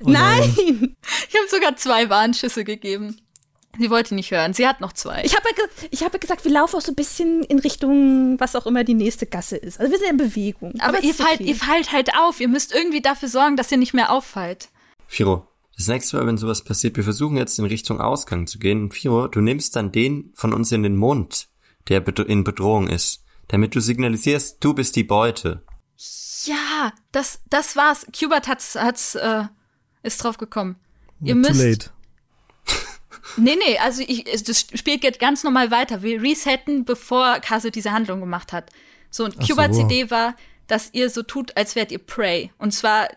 [0.00, 0.96] Nein!
[1.28, 3.20] Ich habe sogar zwei Warnschüsse gegeben.
[3.78, 4.54] Sie wollte nicht hören.
[4.54, 5.22] Sie hat noch zwei.
[5.24, 7.58] Ich habe ja, ge ich hab ja gesagt, wir laufen auch so ein bisschen in
[7.58, 9.78] Richtung, was auch immer die nächste Gasse ist.
[9.80, 10.74] Also wir sind in Bewegung.
[10.80, 11.48] aber es ihr fallt, okay.
[11.48, 12.40] ihr fallt halt auf.
[12.40, 14.68] Ihr müsst irgendwie dafür sorgen, dass ihr nicht mehr auffallt.
[15.06, 15.46] Firo,
[15.78, 18.82] das nächste Mal, wenn sowas passiert, wir versuchen jetzt in Richtung Ausgang zu gehen.
[18.82, 21.48] Und Firo, du nimmst dann den von uns in den Mund,
[21.88, 25.62] der in Bedrohung ist, damit du signalisierst, du bist die Beute.
[26.44, 28.06] Ja, das, das war's.
[28.12, 29.44] Qbert hat's, hat's, äh,
[30.02, 30.76] ist drauf gekommen.
[31.22, 31.62] Ihr Too müsst.
[31.62, 31.90] late.
[33.36, 36.02] Nee, nee, also ich, das Spiel geht ganz normal weiter.
[36.02, 38.70] Wir resetten, bevor Kasu diese Handlung gemacht hat.
[39.10, 39.54] So, und Ach so.
[39.54, 40.34] Qberts Idee war,
[40.66, 42.50] dass ihr so tut, als wärt ihr Prey.
[42.56, 43.08] Und zwar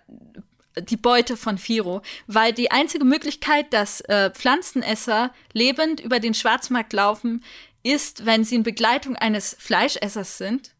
[0.80, 2.02] die Beute von Firo.
[2.28, 7.44] Weil die einzige Möglichkeit, dass äh, Pflanzenesser lebend über den Schwarzmarkt laufen,
[7.84, 10.72] ist, wenn sie in Begleitung eines Fleischessers sind,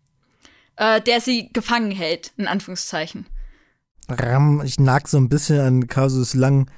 [0.76, 3.26] äh, der sie gefangen hält, in Anführungszeichen.
[4.08, 6.70] Ram, ich nag so ein bisschen an Kasus langen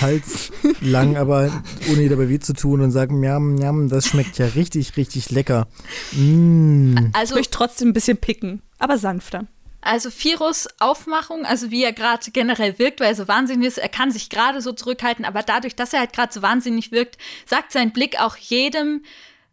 [0.00, 0.50] Hals
[0.80, 4.96] lang, aber ohne dabei weh zu tun und sag, miam, miam, das schmeckt ja richtig,
[4.96, 5.68] richtig lecker.
[6.12, 6.96] Mm.
[6.96, 9.46] Ich Also möchte trotzdem ein bisschen picken, aber sanfter.
[9.82, 13.88] Also Firos Aufmachung, also wie er gerade generell wirkt, weil er so wahnsinnig ist, er
[13.88, 17.72] kann sich gerade so zurückhalten, aber dadurch, dass er halt gerade so wahnsinnig wirkt, sagt
[17.72, 19.04] sein Blick auch jedem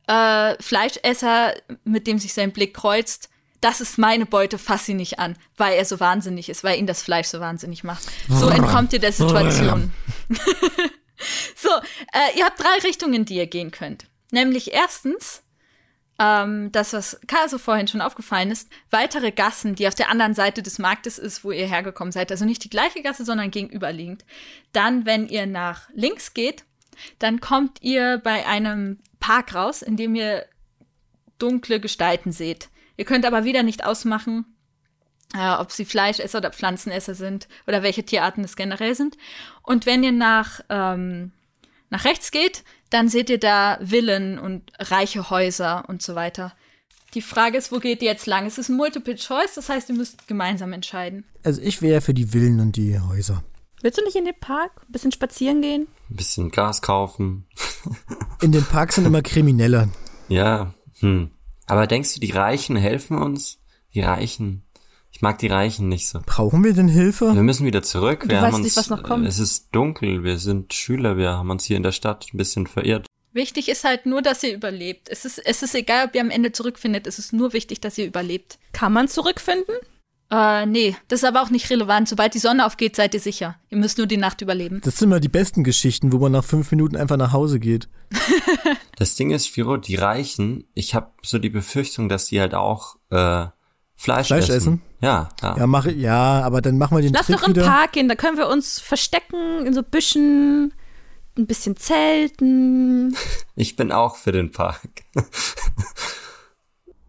[0.07, 1.53] äh, Fleischesser,
[1.83, 3.29] mit dem sich sein Blick kreuzt,
[3.61, 6.87] das ist meine Beute, fass sie nicht an, weil er so wahnsinnig ist, weil ihn
[6.87, 8.03] das Fleisch so wahnsinnig macht.
[8.29, 9.91] So entkommt ihr der Situation.
[11.55, 11.69] so,
[12.13, 14.05] äh, ihr habt drei Richtungen, die ihr gehen könnt.
[14.31, 15.41] Nämlich erstens,
[16.19, 20.61] ähm, das, was Kaso vorhin schon aufgefallen ist, weitere Gassen, die auf der anderen Seite
[20.61, 22.31] des Marktes ist, wo ihr hergekommen seid.
[22.31, 24.25] Also nicht die gleiche Gasse, sondern gegenüberliegend.
[24.73, 26.65] Dann, wenn ihr nach links geht,
[27.19, 30.45] dann kommt ihr bei einem Park raus, in dem ihr
[31.37, 32.69] dunkle Gestalten seht.
[32.97, 34.45] Ihr könnt aber wieder nicht ausmachen,
[35.33, 39.15] äh, ob sie Fleischesser oder Pflanzenesser sind oder welche Tierarten es generell sind.
[39.63, 41.31] Und wenn ihr nach, ähm,
[41.89, 46.53] nach rechts geht, dann seht ihr da Villen und reiche Häuser und so weiter.
[47.13, 48.45] Die Frage ist, wo geht ihr jetzt lang?
[48.45, 51.25] Es ist ein Multiple-Choice, das heißt, ihr müsst gemeinsam entscheiden.
[51.43, 53.43] Also ich wäre für die Villen und die Häuser.
[53.81, 55.87] Willst du nicht in den Park ein bisschen spazieren gehen?
[56.09, 57.47] Ein bisschen Gas kaufen.
[58.41, 59.89] In den Parks sind immer Kriminelle.
[60.27, 61.31] Ja, hm.
[61.65, 63.59] Aber denkst du, die Reichen helfen uns?
[63.93, 64.63] Die Reichen.
[65.19, 66.21] Ich mag die Reichen nicht so.
[66.25, 67.35] Brauchen wir denn Hilfe?
[67.35, 68.21] Wir müssen wieder zurück.
[68.21, 69.27] Wir Du haben weißt uns, nicht, was noch kommt.
[69.27, 70.23] Es ist dunkel.
[70.23, 71.17] Wir sind Schüler.
[71.17, 73.05] Wir haben uns hier in der Stadt ein bisschen verirrt.
[73.33, 75.09] Wichtig ist halt nur, dass ihr überlebt.
[75.09, 77.97] Es ist, es ist egal, ob ihr am Ende zurückfindet, es ist nur wichtig, dass
[77.97, 78.59] ihr überlebt.
[78.71, 79.75] Kann man zurückfinden?
[80.31, 82.07] Äh, nee, das ist aber auch nicht relevant.
[82.07, 83.57] Sobald die Sonne aufgeht, seid ihr sicher.
[83.67, 84.79] Ihr müsst nur die Nacht überleben.
[84.85, 87.89] Das sind immer die besten Geschichten, wo man nach fünf Minuten einfach nach Hause geht.
[88.95, 92.97] Das Ding ist, Firo, die Reichen, ich habe so die Befürchtung, dass die halt auch
[93.11, 93.45] äh,
[94.01, 94.55] Fleisch, Fleisch essen.
[94.55, 94.81] essen?
[95.01, 95.57] Ja, ja.
[95.57, 97.65] Ja, mache ja, aber dann machen wir den Lass Trick doch im wieder.
[97.65, 100.73] Park gehen, da können wir uns verstecken in so Büschen,
[101.37, 103.15] ein bisschen zelten.
[103.55, 104.81] Ich bin auch für den Park.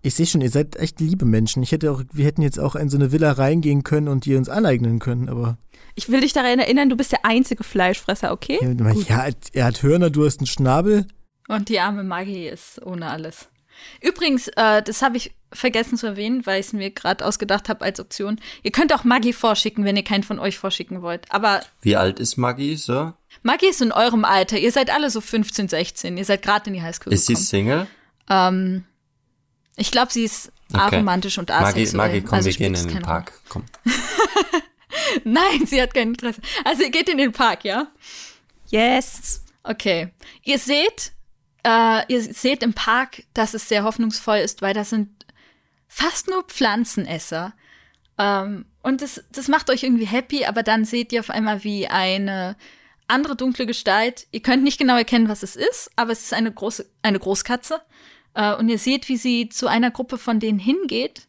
[0.03, 1.62] Ich sehe schon, ihr seid echt liebe Menschen.
[1.62, 4.34] Ich hätte auch, wir hätten jetzt auch in so eine Villa reingehen können und die
[4.34, 5.59] uns aneignen können, aber
[5.95, 8.59] Ich will dich daran erinnern, du bist der einzige Fleischfresser, okay?
[9.09, 11.07] ja, er hat Hörner, du hast einen Schnabel.
[11.49, 13.49] Und die arme Maggie ist ohne alles.
[14.01, 17.85] Übrigens, äh, das habe ich vergessen zu erwähnen, weil ich es mir gerade ausgedacht habe
[17.85, 18.41] als Option.
[18.62, 21.31] Ihr könnt auch Maggie vorschicken, wenn ihr keinen von euch vorschicken wollt.
[21.31, 23.12] Aber Wie alt ist Maggie so?
[23.43, 24.59] Maggie ist in eurem Alter.
[24.59, 26.16] Ihr seid alle so 15, 16.
[26.16, 27.47] Ihr seid gerade in die Highschool Ist sie gekommen.
[27.47, 27.87] Single?
[28.28, 28.85] Ähm,
[29.76, 30.97] ich glaube, sie ist Okay.
[30.97, 31.97] aromantisch und Maggie, asexuell.
[31.97, 33.33] Maggie, komm, also wir gehen es in den Park.
[33.49, 33.64] Komm.
[35.24, 36.41] Nein, sie hat kein Interesse.
[36.64, 37.89] Also ihr geht in den Park, ja?
[38.68, 39.43] Yes.
[39.64, 40.11] Okay.
[40.45, 41.12] Ihr seht,
[41.65, 45.27] äh, ihr seht im Park, dass es sehr hoffnungsvoll ist, weil das sind
[45.89, 47.53] fast nur Pflanzenesser.
[48.19, 51.89] Ähm, und das, das macht euch irgendwie happy, aber dann seht ihr auf einmal wie
[51.89, 52.57] eine
[53.09, 54.27] andere dunkle Gestalt.
[54.31, 57.81] Ihr könnt nicht genau erkennen, was es ist, aber es ist eine große, eine Großkatze.
[58.35, 61.27] Äh, und ihr seht, wie sie zu einer Gruppe von denen hingeht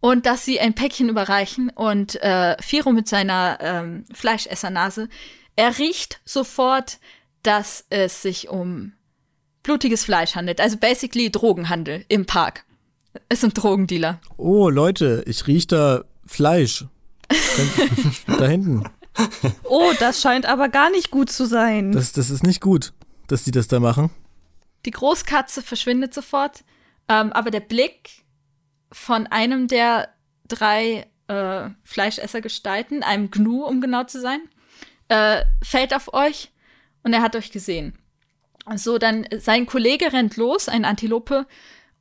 [0.00, 5.08] und dass sie ein Päckchen überreichen und äh, Firo mit seiner ähm, Fleischessernase,
[5.56, 6.98] er riecht sofort,
[7.42, 8.92] dass es sich um
[9.62, 10.60] blutiges Fleisch handelt.
[10.60, 12.64] Also basically Drogenhandel im Park.
[13.28, 14.20] Es sind Drogendealer.
[14.36, 16.86] Oh, Leute, ich riech da Fleisch.
[18.26, 18.84] da hinten.
[19.64, 21.92] Oh, das scheint aber gar nicht gut zu sein.
[21.92, 22.92] Das, das ist nicht gut,
[23.28, 24.10] dass die das da machen.
[24.84, 26.64] Die Großkatze verschwindet sofort,
[27.08, 28.10] ähm, aber der Blick
[28.90, 30.08] von einem der
[30.48, 34.40] drei äh, Fleischessergestalten, einem Gnu, um genau zu sein,
[35.08, 36.50] äh, fällt auf euch
[37.02, 37.98] und er hat euch gesehen.
[38.76, 41.46] So, dann sein Kollege rennt los, ein Antilope,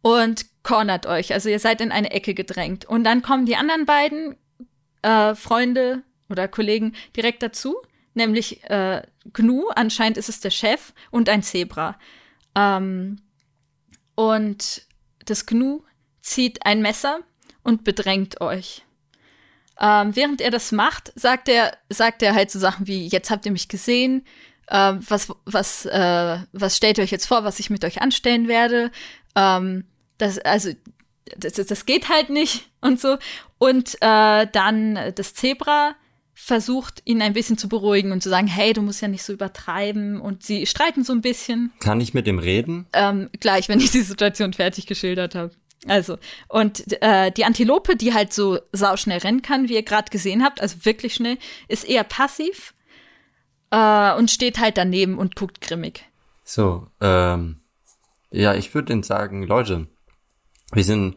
[0.02, 1.34] und cornert euch.
[1.34, 2.86] Also ihr seid in eine Ecke gedrängt.
[2.86, 4.36] Und dann kommen die anderen beiden
[5.02, 7.76] äh, Freunde oder Kollegen direkt dazu,
[8.14, 9.02] nämlich äh,
[9.34, 12.00] Gnu, anscheinend ist es der Chef, und ein Zebra.
[12.56, 13.22] Ähm,
[14.16, 14.84] und
[15.26, 15.82] das Gnu
[16.22, 17.20] zieht ein Messer
[17.64, 18.84] und bedrängt euch.
[19.80, 23.46] Ähm, während er das macht, sagt er, sagt er halt so Sachen wie, jetzt habt
[23.46, 24.26] ihr mich gesehen,
[24.72, 28.48] äh, was, was, äh, was stellt ihr euch jetzt vor, was ich mit euch anstellen
[28.48, 28.92] werde?
[29.36, 29.84] Ähm,
[30.18, 30.72] das, also,
[31.38, 33.18] das, das geht halt nicht und so.
[33.58, 35.96] Und äh, dann das Zebra
[36.34, 39.34] versucht, ihn ein bisschen zu beruhigen und zu sagen, hey, du musst ja nicht so
[39.34, 40.20] übertreiben.
[40.20, 41.72] Und sie streiten so ein bisschen.
[41.80, 42.88] Kann ich mit dem reden?
[42.94, 45.52] Ähm, gleich, wenn ich die Situation fertig geschildert habe.
[45.88, 46.18] Also,
[46.48, 50.62] und äh, die Antilope, die halt so sauschnell rennen kann, wie ihr gerade gesehen habt,
[50.62, 52.74] also wirklich schnell, ist eher passiv
[53.72, 56.04] äh, und steht halt daneben und guckt grimmig.
[56.44, 57.58] So, ähm,
[58.32, 59.88] ja, ich würde denen sagen, Leute,
[60.74, 61.16] wir sind,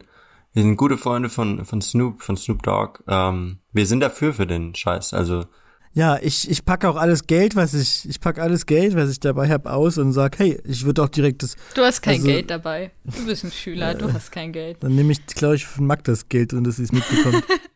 [0.53, 3.03] wir sind gute Freunde von, von Snoop, von Snoop Dogg.
[3.07, 5.13] Ähm, wir sind dafür für den Scheiß.
[5.13, 5.45] Also
[5.93, 9.19] Ja, ich, ich packe auch alles Geld, was ich, ich packe alles Geld, was ich
[9.19, 12.27] dabei habe, aus und sag, hey, ich würde auch direkt das, Du hast kein Also-
[12.27, 12.91] Geld dabei.
[13.05, 14.77] Du bist ein Schüler, du hast kein Geld.
[14.81, 17.43] dann nehme ich, glaube ich, von Mac das Geld und dass sie es mitbekommt.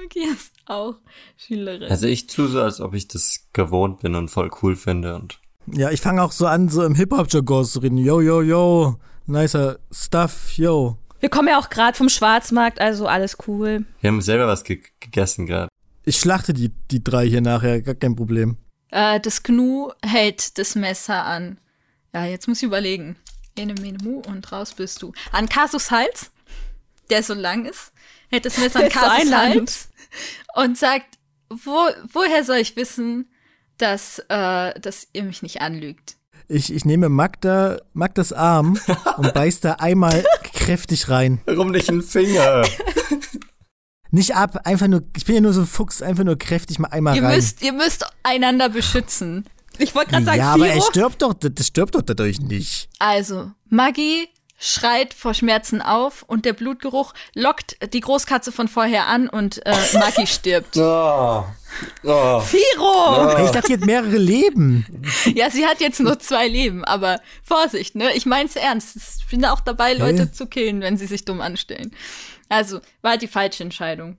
[0.00, 0.94] Mag, Magie ist auch
[1.36, 1.90] Schülerin.
[1.90, 5.40] Also ich tue so, als ob ich das gewohnt bin und voll cool finde und
[5.66, 7.98] ja, ich fange auch so an, so im Hip-Hop-Jargon zu reden.
[7.98, 10.96] Yo, yo, yo, nicer stuff, yo.
[11.20, 13.84] Wir kommen ja auch gerade vom Schwarzmarkt, also alles cool.
[14.00, 15.68] wir haben selber was ge gegessen gerade.
[16.04, 18.56] Ich schlachte die, die drei hier nachher, gar kein Problem.
[18.90, 21.58] Äh, das Gnu hält das Messer an.
[22.14, 23.16] Ja, jetzt muss ich überlegen.
[23.54, 25.12] Ene, mene, mu und raus bist du.
[25.30, 26.30] An Kasus Hals,
[27.10, 27.92] der so lang ist,
[28.30, 29.30] hält das Messer an Kasus.
[29.30, 29.89] Hals
[30.54, 33.30] und sagt, wo, woher soll ich wissen,
[33.78, 36.16] dass, äh, dass ihr mich nicht anlügt?
[36.48, 38.78] Ich, ich nehme Magda, Magdas Arm
[39.16, 41.40] und beiß da einmal kräftig rein.
[41.46, 42.62] Warum nicht ein Finger?
[44.12, 46.88] Nicht ab, einfach nur, ich bin ja nur so ein Fuchs, einfach nur kräftig mal
[46.88, 47.36] einmal Ihr rein.
[47.36, 49.44] müsst, ihr müsst einander beschützen.
[49.78, 50.86] Ich wollte gerade sagen, ja, aber er Firo.
[50.90, 52.88] stirbt doch, das stirbt doch dadurch nicht.
[52.98, 54.28] Also, Maggie
[54.62, 59.74] schreit vor Schmerzen auf und der Blutgeruch lockt die Großkatze von vorher an und äh,
[59.94, 60.76] Maggie stirbt.
[60.76, 61.44] Oh.
[62.02, 62.40] Oh.
[62.40, 63.32] Firo!
[63.36, 64.84] Hey, ich dachte, die hat mehrere Leben.
[65.36, 68.12] Ja, sie hat jetzt nur zwei Leben, aber Vorsicht, ne?
[68.14, 68.96] Ich mein's ernst.
[69.20, 71.92] Ich bin auch dabei, Leute zu killen, wenn sie sich dumm anstellen.
[72.48, 74.18] Also, war die falsche Entscheidung.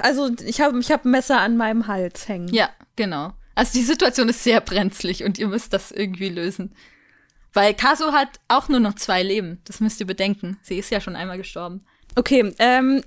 [0.00, 2.54] Also ich habe ich hab ein Messer an meinem Hals hängen.
[2.54, 3.32] Ja, genau.
[3.56, 6.76] Also die Situation ist sehr brenzlig und ihr müsst das irgendwie lösen.
[7.54, 9.60] Weil Kaso hat auch nur noch zwei Leben.
[9.64, 10.58] Das müsst ihr bedenken.
[10.62, 11.84] Sie ist ja schon einmal gestorben.
[12.16, 13.02] Okay, ähm,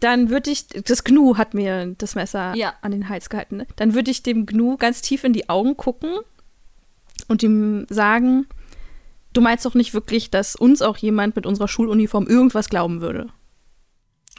[0.00, 2.74] dann würde ich, das Gnu hat mir das Messer Ja.
[2.82, 3.66] an den Hals gehalten, ne?
[3.76, 6.18] dann würde ich dem Gnu ganz tief in die Augen gucken
[7.28, 8.46] und ihm sagen,
[9.32, 13.28] du meinst doch nicht wirklich, dass uns auch jemand mit unserer Schuluniform irgendwas glauben würde.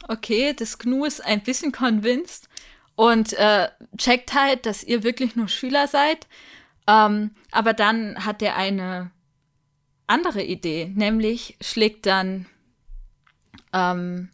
[0.08, 2.48] Okay, das Gnu ist ein bisschen convinced
[2.96, 6.28] und äh, checkt halt, dass ihr wirklich nur Schüler seid.
[6.88, 9.10] Ähm, aber dann hat er eine
[10.08, 12.46] andere Idee, nämlich schlägt dann
[13.74, 14.30] ähm,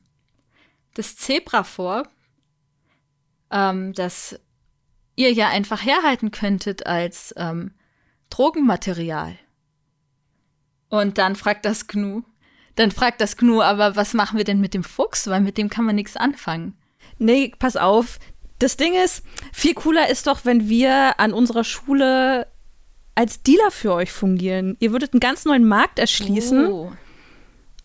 [0.93, 2.07] das Zebra vor,
[3.51, 4.39] ähm, dass
[5.15, 7.73] ihr ja einfach herhalten könntet als ähm,
[8.29, 9.37] Drogenmaterial.
[10.89, 12.23] Und dann fragt das Gnu,
[12.75, 15.27] dann fragt das Gnu, aber was machen wir denn mit dem Fuchs?
[15.27, 16.77] Weil mit dem kann man nichts anfangen.
[17.17, 18.19] Nee, pass auf.
[18.59, 22.47] Das Ding ist, viel cooler ist doch, wenn wir an unserer Schule
[23.21, 24.77] als Dealer für euch fungieren.
[24.79, 26.65] Ihr würdet einen ganz neuen Markt erschließen.
[26.65, 26.91] Oh.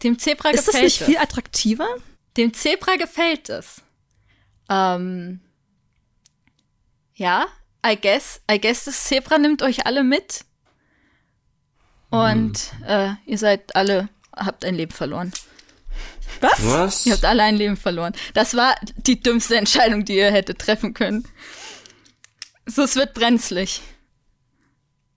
[0.03, 1.07] Dem Zebra ist das gefällt nicht es.
[1.07, 1.87] viel attraktiver?
[2.39, 3.83] Dem Zebra gefällt es.
[4.71, 5.41] Ähm,
[7.17, 7.49] ja,
[7.87, 10.47] I guess, I guess das Zebra nimmt euch alle mit.
[12.09, 15.35] Und äh, ihr seid alle, habt ein Leben verloren.
[16.41, 17.05] Was?
[17.05, 18.15] Ihr habt alle ein Leben verloren.
[18.33, 21.29] Das war die dümmste Entscheidung, die ihr hättet treffen können.
[22.65, 23.83] So, es wird brenzlig.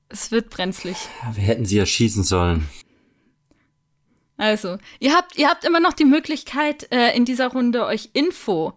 [0.09, 0.97] Es wird brenzlig.
[1.33, 2.67] Wir hätten sie erschießen sollen.
[4.37, 8.73] Also, ihr habt, ihr habt immer noch die Möglichkeit, äh, in dieser Runde euch Info.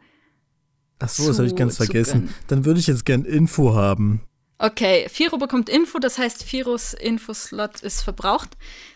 [0.99, 2.13] Ach so, das habe ich zu- ganz zu vergessen.
[2.23, 2.35] gönnen.
[2.49, 4.23] Dann würde ich jetzt gern Info haben.
[4.59, 8.51] Okay, Firo bekommt Info, das heißt, Firos Infoslot ist verbraucht.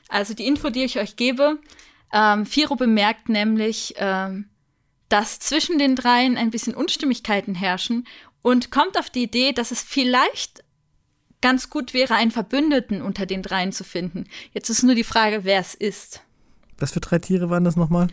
[0.09, 1.59] Also die Info, die ich euch gebe,
[2.13, 4.49] ähm, Firo bemerkt nämlich, ähm,
[5.09, 8.07] dass zwischen den dreien ein bisschen Unstimmigkeiten herrschen
[8.43, 10.63] und kommt auf die Idee, dass es vielleicht
[11.41, 14.25] ganz gut wäre, einen Verbündeten unter den dreien zu finden.
[14.53, 16.23] Jetzt ist nur die Frage, wer es ist.
[16.79, 18.09] Was für drei Tiere waren das nochmal?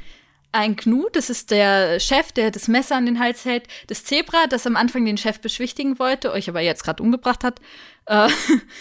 [0.51, 3.67] Ein Gnu, das ist der Chef, der das Messer an den Hals hält.
[3.88, 7.59] Das Zebra, das am Anfang den Chef beschwichtigen wollte, euch aber jetzt gerade umgebracht hat.
[8.05, 8.30] Äh,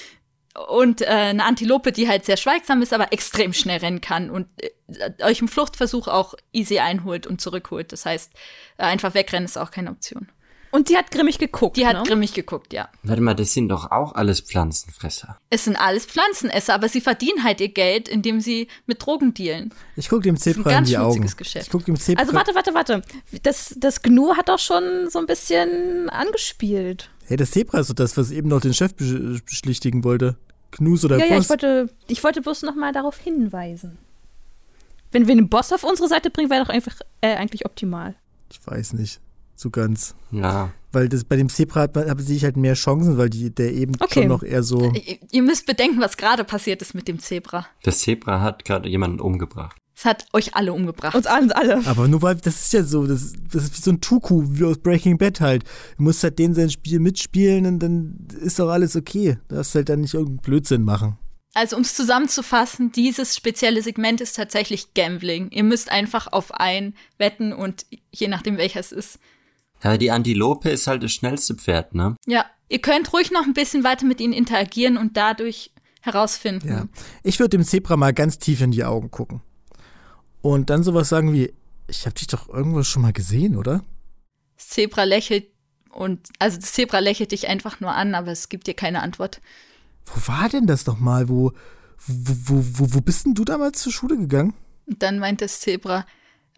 [0.69, 4.49] und äh, eine Antilope, die halt sehr schweigsam ist, aber extrem schnell rennen kann und
[4.59, 7.93] äh, euch im Fluchtversuch auch easy einholt und zurückholt.
[7.93, 8.33] Das heißt,
[8.77, 10.29] äh, einfach wegrennen ist auch keine Option.
[10.73, 11.77] Und die hat grimmig geguckt.
[11.77, 12.03] Die hat ne?
[12.03, 12.89] grimmig geguckt, ja.
[13.03, 15.39] Warte mal, das sind doch auch alles Pflanzenfresser.
[15.51, 19.73] Es sind alles Pflanzenesser, aber sie verdienen halt ihr Geld, indem sie mit Drogen dealen.
[19.97, 21.31] Ich gucke dem ein Zebra in ganz die Augen.
[21.37, 21.67] Geschäft.
[21.67, 22.23] Ich gucke dem Zebra.
[22.23, 23.03] Also warte, warte, warte.
[23.43, 27.11] Das, das Gnu hat doch schon so ein bisschen angespielt.
[27.27, 30.37] Hey, das Zebra ist doch das, was eben noch den Chef besch- beschlichtigen wollte.
[30.71, 31.45] Knus oder ja, ja, Boss.
[31.45, 33.99] ich wollte, ich wollte bloß noch mal darauf hinweisen.
[35.11, 38.15] Wenn wir einen Boss auf unsere Seite bringen, wäre doch einfach äh, eigentlich optimal.
[38.51, 39.21] ich weiß nicht.
[39.63, 40.17] So ganz.
[40.33, 40.73] Ja.
[40.91, 43.73] Weil das, bei dem Zebra hat man, sehe ich halt mehr Chancen, weil die, der
[43.73, 44.21] eben Okay.
[44.21, 44.91] schon noch eher so.
[44.93, 47.67] Ihr, ihr müsst bedenken, was gerade passiert ist mit dem Zebra.
[47.85, 49.77] Das Zebra hat gerade jemanden umgebracht.
[49.95, 51.15] Es hat euch alle umgebracht.
[51.15, 51.87] Uns allen, alle.
[51.87, 54.65] Aber nur weil, das ist ja so, das, das ist wie so ein Tuku, wie
[54.65, 55.63] aus Breaking Bad halt.
[55.97, 59.39] Du musst halt den sein Spiel mitspielen und dann ist doch alles okay.
[59.47, 61.19] Du darfst halt dann nicht irgendeinen Blödsinn machen.
[61.55, 65.51] Also um es zusammenzufassen, dieses spezielle Segment ist tatsächlich Gambling.
[65.51, 69.19] Ihr müsst einfach auf einen wetten und je nachdem welcher es ist.
[69.83, 72.17] Aber die Antilope ist halt das schnellste Pferd, ne?
[72.27, 76.69] Ja, ihr könnt ruhig noch ein bisschen weiter mit ihnen interagieren und dadurch herausfinden.
[76.69, 76.89] Ja.
[77.23, 79.41] Ich würde dem Zebra mal ganz tief in die Augen gucken.
[80.41, 81.53] Und dann sowas sagen wie,
[81.89, 83.85] ich habe dich doch irgendwo schon mal gesehen, oder?
[84.57, 85.47] Das Zebra lächelt
[85.91, 89.41] und also das Zebra lächelt dich einfach nur an, aber es gibt dir keine Antwort.
[90.07, 91.29] Wo war denn das doch mal?
[91.29, 91.53] Wo,
[92.07, 94.55] wo, wo, wo, wo bist denn du damals zur Schule gegangen?
[94.87, 96.05] Und dann meint das Zebra,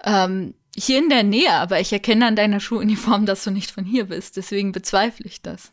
[0.03, 3.85] ähm, hier in der Nähe, aber ich erkenne an deiner Schuhuniform, dass du nicht von
[3.85, 4.37] hier bist.
[4.37, 5.71] Deswegen bezweifle ich das.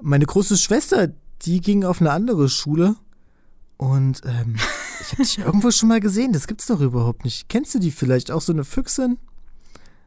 [0.00, 1.08] Meine große Schwester,
[1.42, 2.96] die ging auf eine andere Schule.
[3.76, 4.56] Und ähm,
[5.00, 6.32] ich habe dich irgendwo schon mal gesehen.
[6.32, 7.48] Das gibt's doch überhaupt nicht.
[7.48, 8.30] Kennst du die vielleicht?
[8.30, 9.18] Auch so eine Füchsin?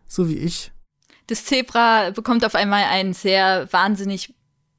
[0.08, 0.72] So wie ich.
[1.28, 4.34] Das Zebra bekommt auf einmal einen sehr wahnsinnig,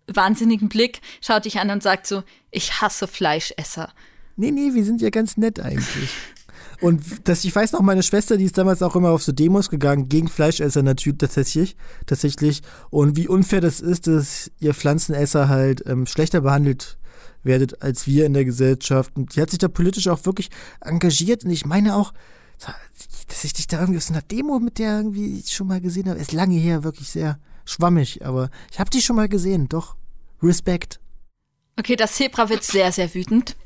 [0.07, 3.93] wahnsinnigen Blick, schaut dich an und sagt so, ich hasse Fleischesser.
[4.37, 6.11] Nee, nee, wir sind ja ganz nett eigentlich.
[6.81, 9.71] Und das, ich weiß noch, meine Schwester, die ist damals auch immer auf so Demos
[9.71, 12.63] gegangen, gegen Fleischesser natürlich tatsächlich, tatsächlich.
[12.91, 16.99] Und wie unfair das ist, dass ihr Pflanzenesser halt ähm, schlechter behandelt
[17.43, 19.13] werdet als wir in der Gesellschaft.
[19.17, 20.51] Und die hat sich da politisch auch wirklich
[20.81, 21.45] engagiert.
[21.45, 22.13] Und ich meine auch,
[23.29, 26.09] dass ich dich da irgendwie auf so einer Demo mit der irgendwie schon mal gesehen
[26.09, 26.19] habe.
[26.19, 28.25] Ist lange her, wirklich sehr schwammig.
[28.27, 29.97] Aber ich habe die schon mal gesehen, doch.
[30.43, 31.01] Respekt.
[31.79, 33.57] Okay, das Zebra wird sehr, sehr wütend.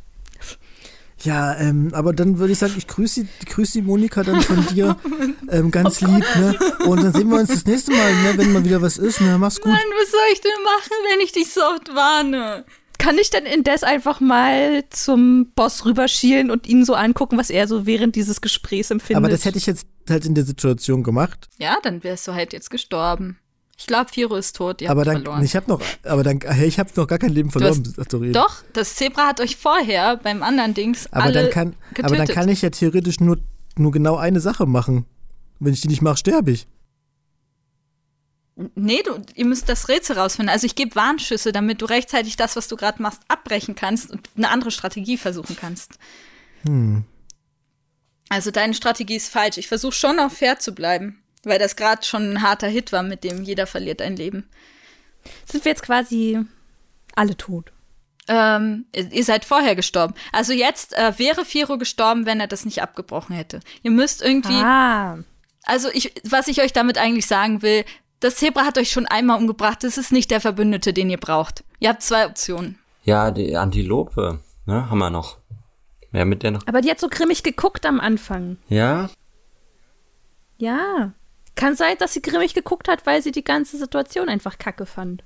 [1.22, 4.66] Ja, ähm, aber dann würde ich sagen, ich grüße die, grüße die Monika dann von
[4.68, 4.96] dir
[5.50, 6.58] ähm, ganz lieb, ne?
[6.86, 9.36] Und dann sehen wir uns das nächste Mal, ne, wenn mal wieder was ist, ne?
[9.38, 9.70] Mach's gut.
[9.70, 12.64] Mann, was soll ich denn machen, wenn ich dich so oft warne?
[12.98, 17.66] Kann ich denn indes einfach mal zum Boss rüberschielen und ihn so angucken, was er
[17.66, 19.16] so während dieses Gesprächs empfindet?
[19.16, 21.48] Aber das hätte ich jetzt halt in der Situation gemacht.
[21.58, 23.38] Ja, dann wärst du halt jetzt gestorben.
[23.80, 25.42] Ich glaube, Firo ist tot, aber dann, verloren.
[25.42, 27.82] ich habe noch, aber dann, hey, ich habe noch gar kein Leben verloren.
[27.96, 28.12] hast-.
[28.12, 32.04] Doch, das Zebra hat euch vorher beim anderen Dings aber alle dann kann, getötet.
[32.04, 33.38] aber dann kann ich ja theoretisch nur,
[33.76, 35.06] nur genau eine Sache machen.
[35.60, 36.66] Wenn ich die nicht mache, sterbe ich.
[38.74, 40.52] Nee, du, ihr müsst das Rätsel rausfinden.
[40.52, 44.28] Also ich gebe Warnschüsse, damit du rechtzeitig das, was du gerade machst, abbrechen kannst und
[44.36, 45.92] eine andere Strategie versuchen kannst.
[46.66, 47.04] Hm.
[48.28, 49.56] Also deine Strategie ist falsch.
[49.56, 53.03] Ich versuche schon auch fair zu bleiben, weil das gerade schon ein harter Hit war,
[53.03, 54.49] mit dem jeder verliert ein Leben.
[55.45, 56.38] Sind wir jetzt quasi
[57.14, 57.72] alle tot?
[58.28, 60.14] Ähm, ihr seid vorher gestorben.
[60.32, 63.61] Also jetzt äh, wäre Firo gestorben, wenn er das nicht abgebrochen hätte.
[63.82, 65.18] Ihr müsst irgendwie Ah.
[65.64, 67.84] Also ich, was ich euch damit eigentlich sagen will,
[68.20, 69.82] das Zebra hat euch schon einmal umgebracht.
[69.82, 71.64] Das ist nicht der Verbündete, den ihr braucht.
[71.80, 72.78] Ihr habt zwei Optionen.
[73.03, 75.38] Ja, die Antilope, ne, haben wir noch.
[76.12, 76.66] Wer mit der noch?
[76.66, 78.59] Aber die hat so grimmig geguckt am Anfang.
[78.68, 79.11] Ja?
[80.59, 81.12] Ja.
[81.61, 85.22] Kann sein, dass sie grimmig geguckt hat, weil sie die ganze Situation einfach kacke fand.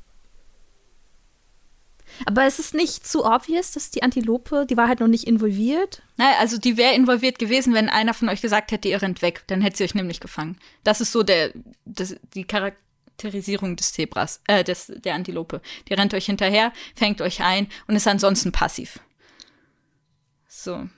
[2.27, 6.03] Aber es ist nicht zu obvious, dass die Antilope, die war halt noch nicht involviert.
[6.17, 9.45] Naja, also die wäre involviert gewesen, wenn einer von euch gesagt hätte, ihr rennt weg.
[9.47, 10.59] Dann hätte sie euch nämlich gefangen.
[10.83, 11.53] Das ist so der,
[11.85, 15.63] das, die Charakterisierung des Zebras, äh, des, der Antilope.
[15.89, 18.99] Die rennt euch hinterher, fängt euch ein und ist ansonsten passiv.
[20.49, 20.89] So.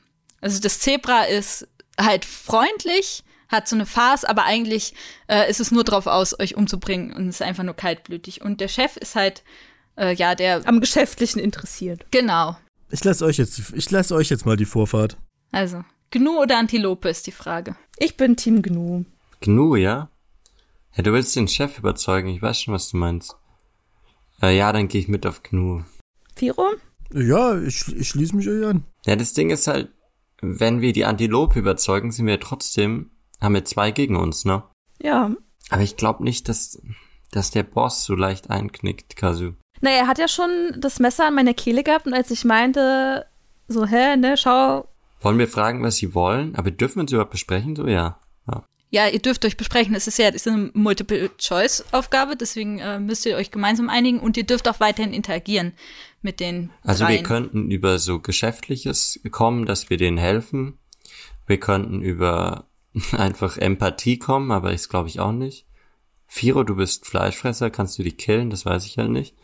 [0.41, 1.69] Also das Zebra ist
[2.01, 4.95] halt freundlich, hat so eine Farce, aber eigentlich
[5.29, 8.43] äh, ist es nur drauf aus, euch umzubringen und ist einfach nur kaltblütig.
[8.43, 9.43] Und der Chef ist halt,
[9.97, 10.67] äh, ja, der.
[10.67, 12.05] Am Geschäftlichen interessiert.
[12.11, 12.57] Genau.
[12.91, 15.17] Ich lasse euch jetzt, ich lasse euch jetzt mal die Vorfahrt.
[15.53, 17.77] Also, Gnu oder Antilope ist die Frage.
[17.99, 19.05] Ich bin Team Gnu.
[19.41, 20.11] Gnu, ja?
[20.95, 23.37] Ja, du willst den Chef überzeugen, ich weiß schon, was du meinst.
[24.41, 25.83] Äh, ja, dann gehe ich mit auf Gnu.
[26.35, 26.75] Firo?
[27.13, 28.85] Ja, ich, ich schließe mich euch an.
[29.05, 29.91] Ja, das Ding ist halt,
[30.41, 33.11] wenn wir die Antilope überzeugen, sind wir trotzdem,
[33.41, 34.63] haben wir zwei gegen uns, ne?
[35.01, 35.31] Ja.
[35.71, 36.81] Aber ich glaube nicht, dass,
[37.33, 39.55] dass der Boss so leicht einknickt, Kazu.
[39.81, 43.27] Naja, er hat ja schon das Messer an meiner Kehle gehabt und als ich meinte,
[43.69, 44.89] so, hä, ne, schau.
[45.21, 46.55] Wollen wir fragen, was sie wollen?
[46.57, 47.77] Aber dürfen wir uns überhaupt besprechen?
[47.77, 48.21] So, ja.
[48.49, 48.65] ja.
[48.91, 49.95] Ja, ihr dürft euch besprechen.
[49.95, 54.37] Es ist ja es ist eine Multiple-Choice-Aufgabe, deswegen äh, müsst ihr euch gemeinsam einigen und
[54.37, 55.73] ihr dürft auch weiterhin interagieren
[56.23, 57.17] mit den Also dreien.
[57.17, 60.79] wir könnten über so Geschäftliches kommen, dass wir denen helfen.
[61.47, 62.67] Wir könnten über
[63.13, 65.67] einfach Empathie kommen, aber ich glaube ich auch nicht.
[66.27, 68.51] Firo, du bist Fleischfresser, kannst du die killen?
[68.51, 69.35] Das weiß ich halt nicht.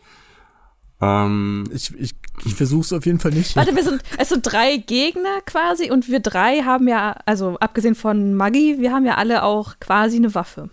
[1.01, 2.13] Ähm, Ich, ich,
[2.45, 3.55] ich versuche es auf jeden Fall nicht.
[3.55, 7.95] Warte, wir sind, es sind drei Gegner quasi und wir drei haben ja, also abgesehen
[7.95, 10.69] von Maggie, wir haben ja alle auch quasi eine Waffe.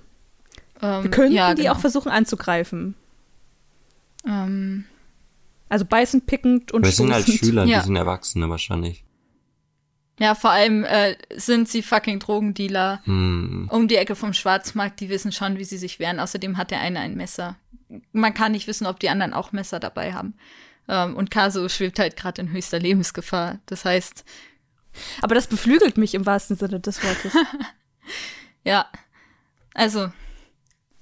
[0.83, 1.74] ähm, Wir könnten ja, die genau.
[1.74, 2.95] auch versuchen anzugreifen.
[4.26, 4.85] Ähm,
[5.68, 7.26] Also beißend, pickend und wir sind halt.
[7.26, 7.78] Schüler, Ja.
[7.81, 9.05] die sind Erwachsene wahrscheinlich.
[10.21, 13.68] Ja, vor allem äh, sind sie fucking Drogendealer Hm.
[13.73, 15.01] um die Ecke vom Schwarzmarkt.
[15.01, 16.21] Die wissen schon, wie sie sich wehren.
[16.21, 17.57] Außerdem hat der eine ein Messer.
[18.12, 20.35] Man kann nicht wissen, ob die anderen auch Messer dabei haben.
[20.89, 23.59] Ähm, und Kaso schwebt halt gerade in höchster Lebensgefahr.
[23.66, 24.25] Das heißt,
[25.23, 27.33] Aber das beflügelt mich im wahrsten Sinne des Wortes.
[28.64, 28.87] ja,
[29.75, 30.11] also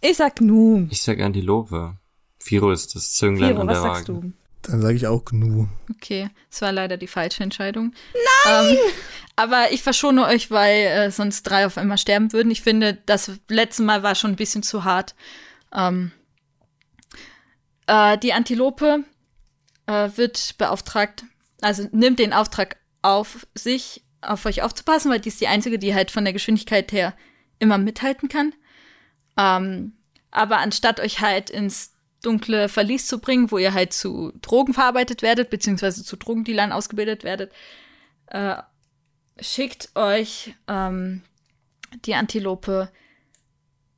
[0.00, 0.86] Ich sag nu.
[0.90, 1.96] Ich sag Antilope.
[2.38, 4.20] Firo ist das Zünglein Firo, an was der sagst Wagen.
[4.20, 4.32] du?
[4.62, 5.66] Dann sage ich auch Gnu.
[5.90, 7.94] Okay, es war leider die falsche Entscheidung.
[8.44, 8.70] Nein!
[8.70, 8.76] Ähm,
[9.36, 12.50] aber ich verschone euch, weil äh, sonst drei auf einmal sterben würden.
[12.50, 15.14] Ich finde, das letzte Mal war schon ein bisschen zu hart.
[15.72, 16.10] Ähm,
[17.86, 19.04] äh, die Antilope
[19.86, 21.24] äh, wird beauftragt,
[21.60, 25.94] also nimmt den Auftrag auf sich, auf euch aufzupassen, weil die ist die einzige, die
[25.94, 27.14] halt von der Geschwindigkeit her
[27.58, 28.54] immer mithalten kann.
[29.36, 29.94] Ähm,
[30.30, 35.22] aber anstatt euch halt ins dunkle Verlies zu bringen, wo ihr halt zu Drogen verarbeitet
[35.22, 37.52] werdet, beziehungsweise zu Drogendealern ausgebildet werdet,
[38.26, 38.56] äh,
[39.40, 41.22] schickt euch ähm,
[42.04, 42.90] die Antilope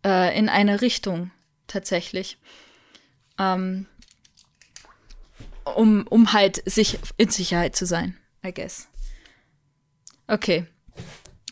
[0.04, 1.30] äh, in eine Richtung
[1.66, 2.38] tatsächlich.
[3.38, 3.86] Ähm,
[5.64, 8.88] um, um halt sich in Sicherheit zu sein, I guess.
[10.26, 10.66] Okay.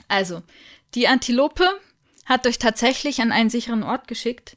[0.08, 0.42] Also,
[0.94, 1.68] die Antilope
[2.24, 4.56] hat euch tatsächlich an einen sicheren Ort geschickt.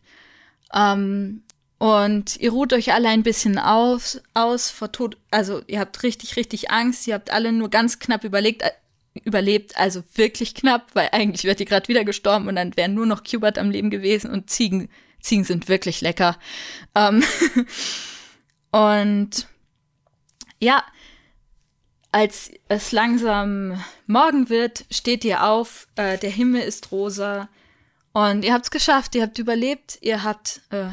[0.73, 1.43] Ähm,
[1.81, 5.17] und ihr ruht euch alle ein bisschen aus, aus vor Tod.
[5.31, 7.07] Also, ihr habt richtig, richtig Angst.
[7.07, 8.69] Ihr habt alle nur ganz knapp überlegt, äh,
[9.23, 9.75] überlebt.
[9.79, 13.23] Also wirklich knapp, weil eigentlich wärt ihr gerade wieder gestorben und dann wären nur noch
[13.23, 14.89] Cubert am Leben gewesen und Ziegen.
[15.21, 16.37] Ziegen sind wirklich lecker.
[16.93, 17.23] Ähm
[18.71, 19.47] und
[20.59, 20.83] ja,
[22.11, 27.49] als es langsam Morgen wird, steht ihr auf, äh, der Himmel ist rosa
[28.13, 30.91] und ihr habt's geschafft, ihr habt überlebt, ihr habt äh,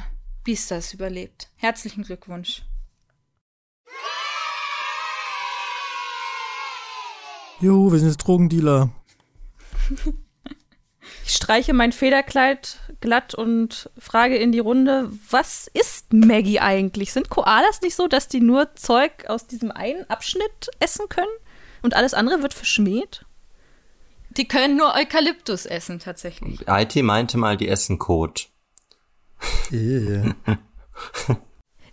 [0.48, 1.50] Beastars überlebt.
[1.56, 2.62] Herzlichen Glückwunsch.
[7.60, 8.90] Jo, wir sind jetzt Drogendealer.
[11.24, 17.12] Ich streiche mein Federkleid glatt und frage in die Runde, was ist Maggie eigentlich?
[17.12, 21.28] Sind Koalas nicht so, dass die nur Zeug aus diesem einen Abschnitt essen können
[21.82, 23.26] und alles andere wird verschmäht?
[24.30, 26.66] Die können nur Eukalyptus essen, tatsächlich.
[26.66, 28.48] IT meinte mal, die essen Kot.
[29.70, 30.34] Yeah.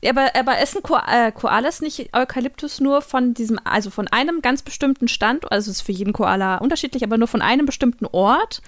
[0.06, 4.44] Ja, aber, aber essen Ko äh, Koalas nicht Eukalyptus nur von diesem, also von einem
[4.44, 8.06] ganz bestimmten Stand, also es ist für jeden Koala unterschiedlich, aber nur von einem bestimmten
[8.06, 8.62] Ort.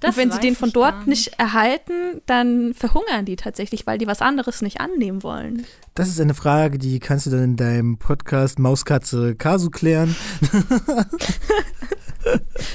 [0.00, 3.98] Das und wenn sie den von dort gar nicht erhalten, dann verhungern die tatsächlich, weil
[3.98, 5.66] die was anderes nicht annehmen wollen.
[5.94, 10.16] Das ist eine Frage, die kannst du dann in deinem Podcast Mauskatze Kasu klären.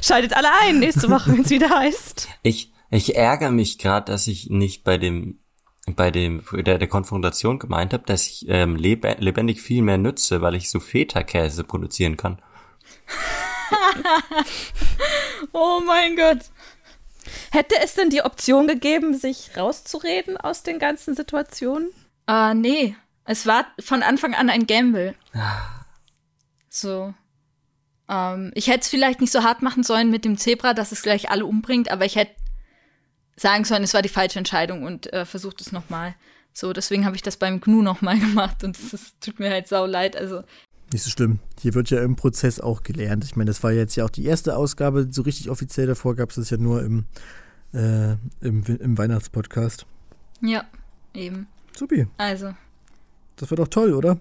[0.02, 2.28] Schaltet alle ein nächste Woche, wenn es wieder heißt.
[2.44, 5.40] Ich, ich ärgere mich gerade, dass ich nicht bei dem
[5.96, 10.42] bei dem der, der Konfrontation gemeint habe, dass ich ähm, lebe, lebendig viel mehr nütze,
[10.42, 12.42] weil ich so Feta-Käse produzieren kann.
[15.54, 16.40] Oh mein Gott.
[17.52, 21.90] Hätte es denn die Option gegeben, sich rauszureden aus den ganzen Situationen?
[22.28, 22.96] Äh, nee.
[23.26, 25.16] Es war von Anfang an ein Gamble.
[26.70, 27.14] So.
[28.08, 31.02] Ähm, ich hätte es vielleicht nicht so hart machen sollen mit dem Zebra, dass es
[31.02, 32.36] gleich alle umbringt, aber ich hätte
[33.40, 36.16] sagen sollen, es war die falsche Entscheidung und äh, versucht es nochmal.
[36.54, 39.86] So, deswegen habe ich das beim Gnu nochmal gemacht und es tut mir halt sau
[39.86, 40.18] leid.
[40.18, 40.44] Also
[40.92, 41.40] Nicht so schlimm.
[41.62, 43.24] Hier wird ja im Prozess auch gelernt.
[43.24, 45.88] Ich meine, das war jetzt ja auch die erste Ausgabe, so richtig offiziell.
[45.88, 47.06] Davor gab es das ja nur im,
[47.74, 49.86] äh, im, im Weihnachtspodcast.
[50.42, 50.64] ja,
[51.14, 51.48] eben.
[51.76, 52.08] Supi.
[52.18, 52.56] Also,
[53.36, 54.20] Das wird doch toll, oder?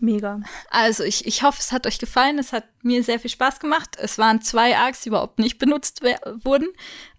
[0.00, 0.40] Mega.
[0.68, 2.40] also ich, ich hoffe, es hat euch gefallen.
[2.40, 3.96] Es hat mir sehr viel Spaß gemacht.
[4.00, 6.02] Es waren zwei Arcs, die überhaupt nicht benutzt
[6.42, 6.66] wurden.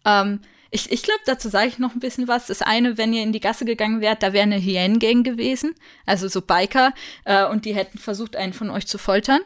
[0.05, 0.41] Ähm,
[0.71, 2.47] ich ich glaube, dazu sage ich noch ein bisschen was.
[2.47, 5.75] Das eine, wenn ihr in die Gasse gegangen wärt, da wäre eine Hyänen-Gang gewesen,
[6.05, 6.93] also so Biker,
[7.25, 9.41] äh, und die hätten versucht, einen von euch zu foltern.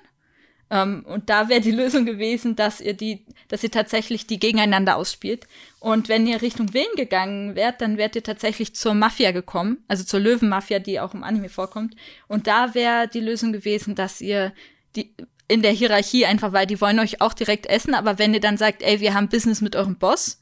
[0.70, 4.96] Ähm, und da wäre die Lösung gewesen, dass ihr die, dass ihr tatsächlich die gegeneinander
[4.96, 5.48] ausspielt.
[5.80, 10.06] Und wenn ihr Richtung Willen gegangen wärt, dann wärt ihr tatsächlich zur Mafia gekommen, also
[10.06, 11.96] zur Löwenmafia, die auch im Anime vorkommt.
[12.28, 14.54] Und da wäre die Lösung gewesen, dass ihr
[14.96, 15.14] die
[15.50, 18.58] in der Hierarchie einfach, weil die wollen euch auch direkt essen, aber wenn ihr dann
[18.58, 20.40] sagt, ey, wir haben Business mit eurem Boss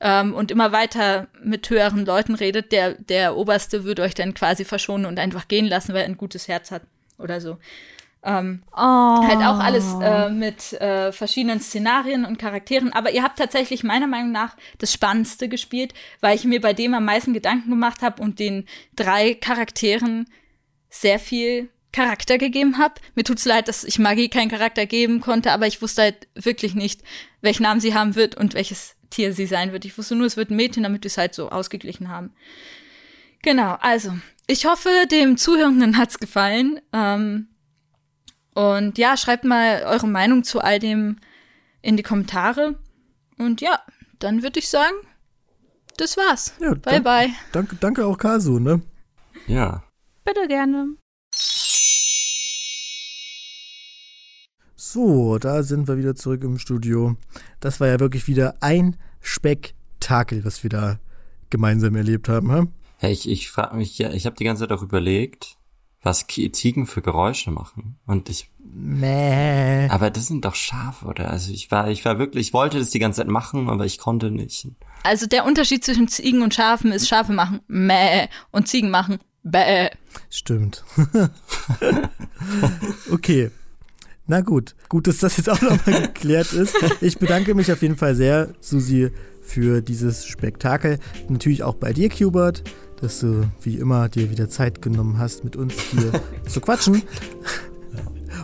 [0.00, 4.64] ähm, und immer weiter mit höheren Leuten redet, der, der Oberste würde euch dann quasi
[4.64, 6.82] verschonen und einfach gehen lassen, weil er ein gutes Herz hat
[7.18, 7.58] oder so.
[8.22, 9.26] Ähm, Oh.
[9.26, 12.92] Halt auch alles äh, mit äh, verschiedenen Szenarien und Charakteren.
[12.92, 16.94] Aber ihr habt tatsächlich meiner Meinung nach das Spannendste gespielt, weil ich mir bei dem
[16.94, 20.28] am meisten Gedanken gemacht habe und den drei Charakteren
[20.90, 21.68] sehr viel
[21.98, 22.94] Charakter gegeben habe.
[23.16, 26.74] Mir tut's leid, dass ich Magie keinen Charakter geben konnte, aber ich wusste halt wirklich
[26.74, 27.02] nicht,
[27.40, 29.84] welchen Namen sie haben wird und welches Tier sie sein wird.
[29.84, 32.32] Ich wusste nur, es wird ein Mädchen, damit wir es halt so ausgeglichen haben.
[33.42, 34.12] Genau, also,
[34.46, 36.80] ich hoffe, dem Zuhörenden hat's gefallen.
[36.92, 37.48] Ähm,
[38.54, 41.16] und ja, schreibt mal eure Meinung zu all dem
[41.82, 42.78] in die Kommentare.
[43.38, 43.80] Und ja,
[44.18, 44.94] dann würde ich sagen,
[45.96, 46.54] das war's.
[46.60, 47.30] Ja, bye, dank- bye.
[47.52, 48.82] Danke, danke auch Kasu, ne?
[49.46, 49.82] Ja.
[50.24, 50.96] Bitte gerne.
[54.90, 57.14] So, da sind wir wieder zurück im Studio.
[57.60, 60.98] Das war ja wirklich wieder ein Spektakel, was wir da
[61.50, 62.50] gemeinsam erlebt haben.
[62.50, 62.72] Hm?
[62.96, 65.58] Hey, ich, ich frage mich ja, ich habe die ganze Zeit auch überlegt,
[66.00, 67.98] was Ziegen für Geräusche machen.
[68.06, 69.90] Und ich, Mäh.
[69.90, 71.30] aber das sind doch Schafe, oder?
[71.30, 73.98] Also ich war, ich war wirklich, ich wollte das die ganze Zeit machen, aber ich
[73.98, 74.68] konnte nicht.
[75.02, 79.90] Also der Unterschied zwischen Ziegen und Schafen ist, Schafe machen mäh und Ziegen machen bäh.
[80.30, 80.82] Stimmt.
[83.12, 83.50] okay.
[84.28, 84.76] Na gut.
[84.90, 86.74] Gut, dass das jetzt auch nochmal geklärt ist.
[87.00, 89.10] Ich bedanke mich auf jeden Fall sehr, Susi,
[89.40, 90.98] für dieses Spektakel.
[91.30, 92.62] Natürlich auch bei dir, Qbert,
[93.00, 96.12] dass du wie immer dir wieder Zeit genommen hast, mit uns hier
[96.46, 97.02] zu quatschen.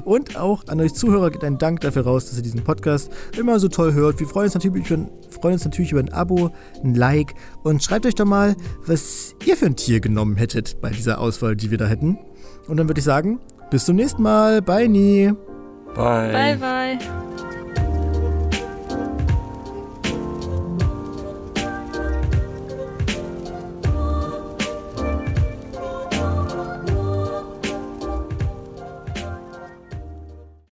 [0.07, 3.61] Und auch an euch Zuhörer geht ein Dank dafür raus, dass ihr diesen Podcast immer
[3.61, 4.21] so toll hört.
[4.21, 6.51] Wir freuen uns natürlich über, freuen uns natürlich über ein Abo,
[6.83, 8.57] ein Like und schreibt euch doch mal,
[8.87, 12.19] was ihr für ein Tier genommen hättet bei dieser Auswahl, die wir da hätten.
[12.69, 14.63] Und dann würde ich sagen, bis zum nächsten Mal.
[14.63, 15.33] Bye, Nie.
[15.95, 16.33] Bye.
[16.33, 17.34] Bye, bye.